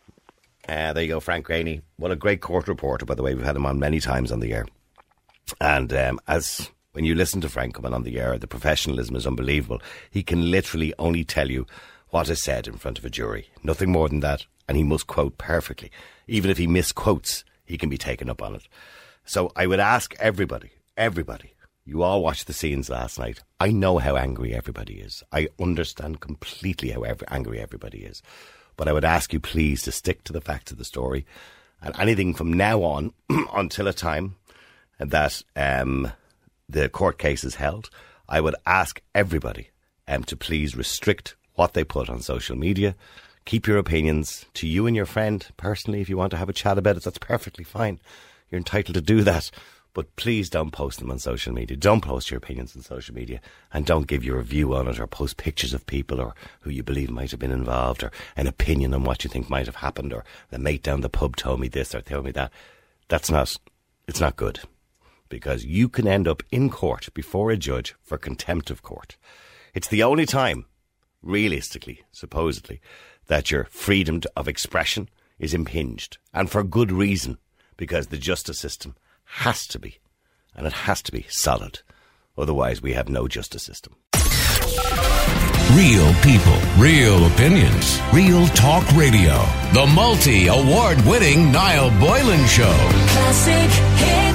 Uh, 0.67 0.93
there 0.93 1.03
you 1.03 1.09
go, 1.09 1.19
Frank 1.19 1.47
Greaney. 1.47 1.81
What 1.95 2.11
a 2.11 2.15
great 2.15 2.41
court 2.41 2.67
reporter, 2.67 3.05
by 3.05 3.15
the 3.15 3.23
way. 3.23 3.33
We've 3.33 3.45
had 3.45 3.55
him 3.55 3.65
on 3.65 3.79
many 3.79 3.99
times 3.99 4.31
on 4.31 4.41
the 4.41 4.53
air. 4.53 4.65
And 5.61 5.93
um, 5.93 6.19
as 6.27 6.69
when 6.91 7.05
you 7.05 7.15
listen 7.15 7.39
to 7.41 7.49
Frank 7.49 7.75
coming 7.75 7.93
on 7.93 8.03
the 8.03 8.19
air, 8.19 8.37
the 8.37 8.47
professionalism 8.47 9.15
is 9.15 9.25
unbelievable. 9.25 9.81
He 10.09 10.23
can 10.23 10.51
literally 10.51 10.93
only 10.99 11.23
tell 11.23 11.49
you 11.49 11.65
what 12.09 12.29
is 12.29 12.43
said 12.43 12.67
in 12.67 12.77
front 12.77 12.97
of 12.97 13.05
a 13.05 13.09
jury, 13.09 13.49
nothing 13.63 13.91
more 13.91 14.09
than 14.09 14.21
that, 14.21 14.45
and 14.67 14.77
he 14.77 14.83
must 14.83 15.07
quote 15.07 15.37
perfectly. 15.37 15.91
Even 16.27 16.51
if 16.51 16.57
he 16.57 16.67
misquotes, 16.67 17.43
he 17.65 17.77
can 17.77 17.89
be 17.89 17.97
taken 17.97 18.29
up 18.29 18.41
on 18.41 18.55
it. 18.55 18.67
So 19.25 19.51
I 19.55 19.67
would 19.67 19.79
ask 19.79 20.15
everybody, 20.19 20.71
everybody, 20.95 21.53
you 21.87 22.03
all 22.03 22.21
watched 22.21 22.47
the 22.47 22.53
scenes 22.53 22.89
last 22.89 23.17
night. 23.17 23.41
I 23.61 23.71
know 23.71 23.97
how 23.97 24.17
angry 24.17 24.53
everybody 24.53 24.95
is. 24.95 25.23
I 25.31 25.47
understand 25.57 26.19
completely 26.19 26.89
how 26.89 27.03
ev- 27.03 27.23
angry 27.29 27.61
everybody 27.61 27.99
is. 27.99 28.21
But 28.75 28.89
I 28.89 28.93
would 28.93 29.05
ask 29.05 29.31
you 29.31 29.39
please 29.39 29.83
to 29.83 29.93
stick 29.93 30.25
to 30.25 30.33
the 30.33 30.41
facts 30.41 30.73
of 30.73 30.79
the 30.79 30.83
story. 30.83 31.25
And 31.81 31.97
anything 31.97 32.33
from 32.33 32.51
now 32.51 32.83
on 32.83 33.13
until 33.53 33.87
a 33.87 33.93
time 33.93 34.35
that 34.99 35.41
um, 35.55 36.11
the 36.67 36.89
court 36.89 37.17
case 37.17 37.45
is 37.45 37.55
held, 37.55 37.89
I 38.27 38.41
would 38.41 38.55
ask 38.65 39.01
everybody 39.15 39.69
um, 40.09 40.25
to 40.25 40.35
please 40.35 40.75
restrict 40.75 41.37
what 41.53 41.73
they 41.73 41.85
put 41.85 42.09
on 42.09 42.19
social 42.19 42.57
media. 42.57 42.97
Keep 43.45 43.65
your 43.65 43.77
opinions 43.77 44.45
to 44.55 44.67
you 44.67 44.87
and 44.87 44.95
your 44.95 45.05
friend 45.05 45.47
personally. 45.55 46.01
If 46.01 46.09
you 46.09 46.17
want 46.17 46.31
to 46.31 46.37
have 46.37 46.49
a 46.49 46.53
chat 46.53 46.77
about 46.77 46.97
it, 46.97 47.03
that's 47.03 47.17
perfectly 47.17 47.63
fine. 47.63 48.01
You're 48.51 48.57
entitled 48.57 48.95
to 48.95 49.01
do 49.01 49.23
that. 49.23 49.49
But 49.97 50.15
please 50.15 50.47
don't 50.47 50.69
post 50.69 50.99
them 50.99 51.09
on 51.09 51.17
social 51.17 51.51
media. 51.55 51.75
Don't 51.75 52.01
post 52.01 52.29
your 52.29 52.37
opinions 52.37 52.75
on 52.75 52.83
social 52.83 53.15
media 53.15 53.41
and 53.73 53.83
don't 53.83 54.05
give 54.05 54.23
your 54.23 54.39
view 54.43 54.75
on 54.75 54.87
it 54.87 54.99
or 54.99 55.07
post 55.07 55.37
pictures 55.37 55.73
of 55.73 55.87
people 55.87 56.21
or 56.21 56.35
who 56.59 56.69
you 56.69 56.83
believe 56.83 57.09
might 57.09 57.31
have 57.31 57.39
been 57.39 57.49
involved 57.49 58.03
or 58.03 58.11
an 58.35 58.45
opinion 58.45 58.93
on 58.93 59.03
what 59.03 59.23
you 59.23 59.29
think 59.31 59.49
might 59.49 59.65
have 59.65 59.77
happened 59.77 60.13
or 60.13 60.23
the 60.51 60.59
mate 60.59 60.83
down 60.83 61.01
the 61.01 61.09
pub 61.09 61.35
told 61.35 61.59
me 61.59 61.67
this 61.67 61.95
or 61.95 62.01
told 62.01 62.25
me 62.25 62.31
that. 62.33 62.51
That's 63.07 63.31
not, 63.31 63.57
it's 64.07 64.19
not 64.19 64.35
good 64.35 64.59
because 65.29 65.65
you 65.65 65.89
can 65.89 66.07
end 66.07 66.27
up 66.27 66.43
in 66.51 66.69
court 66.69 67.11
before 67.15 67.49
a 67.49 67.57
judge 67.57 67.95
for 68.03 68.19
contempt 68.19 68.69
of 68.69 68.83
court. 68.83 69.17
It's 69.73 69.87
the 69.87 70.03
only 70.03 70.27
time, 70.27 70.67
realistically, 71.23 72.03
supposedly, 72.11 72.81
that 73.25 73.49
your 73.49 73.63
freedom 73.63 74.21
of 74.35 74.47
expression 74.47 75.09
is 75.39 75.55
impinged 75.55 76.19
and 76.35 76.51
for 76.51 76.63
good 76.63 76.91
reason 76.91 77.39
because 77.77 78.07
the 78.07 78.17
justice 78.17 78.59
system 78.59 78.95
has 79.27 79.67
to 79.67 79.79
be, 79.79 79.99
and 80.55 80.65
it 80.65 80.73
has 80.73 81.01
to 81.03 81.11
be 81.11 81.25
solid. 81.29 81.81
Otherwise, 82.37 82.81
we 82.81 82.93
have 82.93 83.09
no 83.09 83.27
justice 83.27 83.63
system. 83.63 83.95
Real 85.73 86.13
people, 86.23 86.57
real 86.77 87.25
opinions, 87.27 87.99
real 88.13 88.47
talk 88.47 88.89
radio. 88.93 89.43
The 89.73 89.85
multi 89.93 90.47
award 90.47 91.01
winning 91.05 91.51
Niall 91.51 91.89
Boylan 91.99 92.45
Show. 92.47 92.73
Classic 93.07 93.69
hits. 93.99 94.26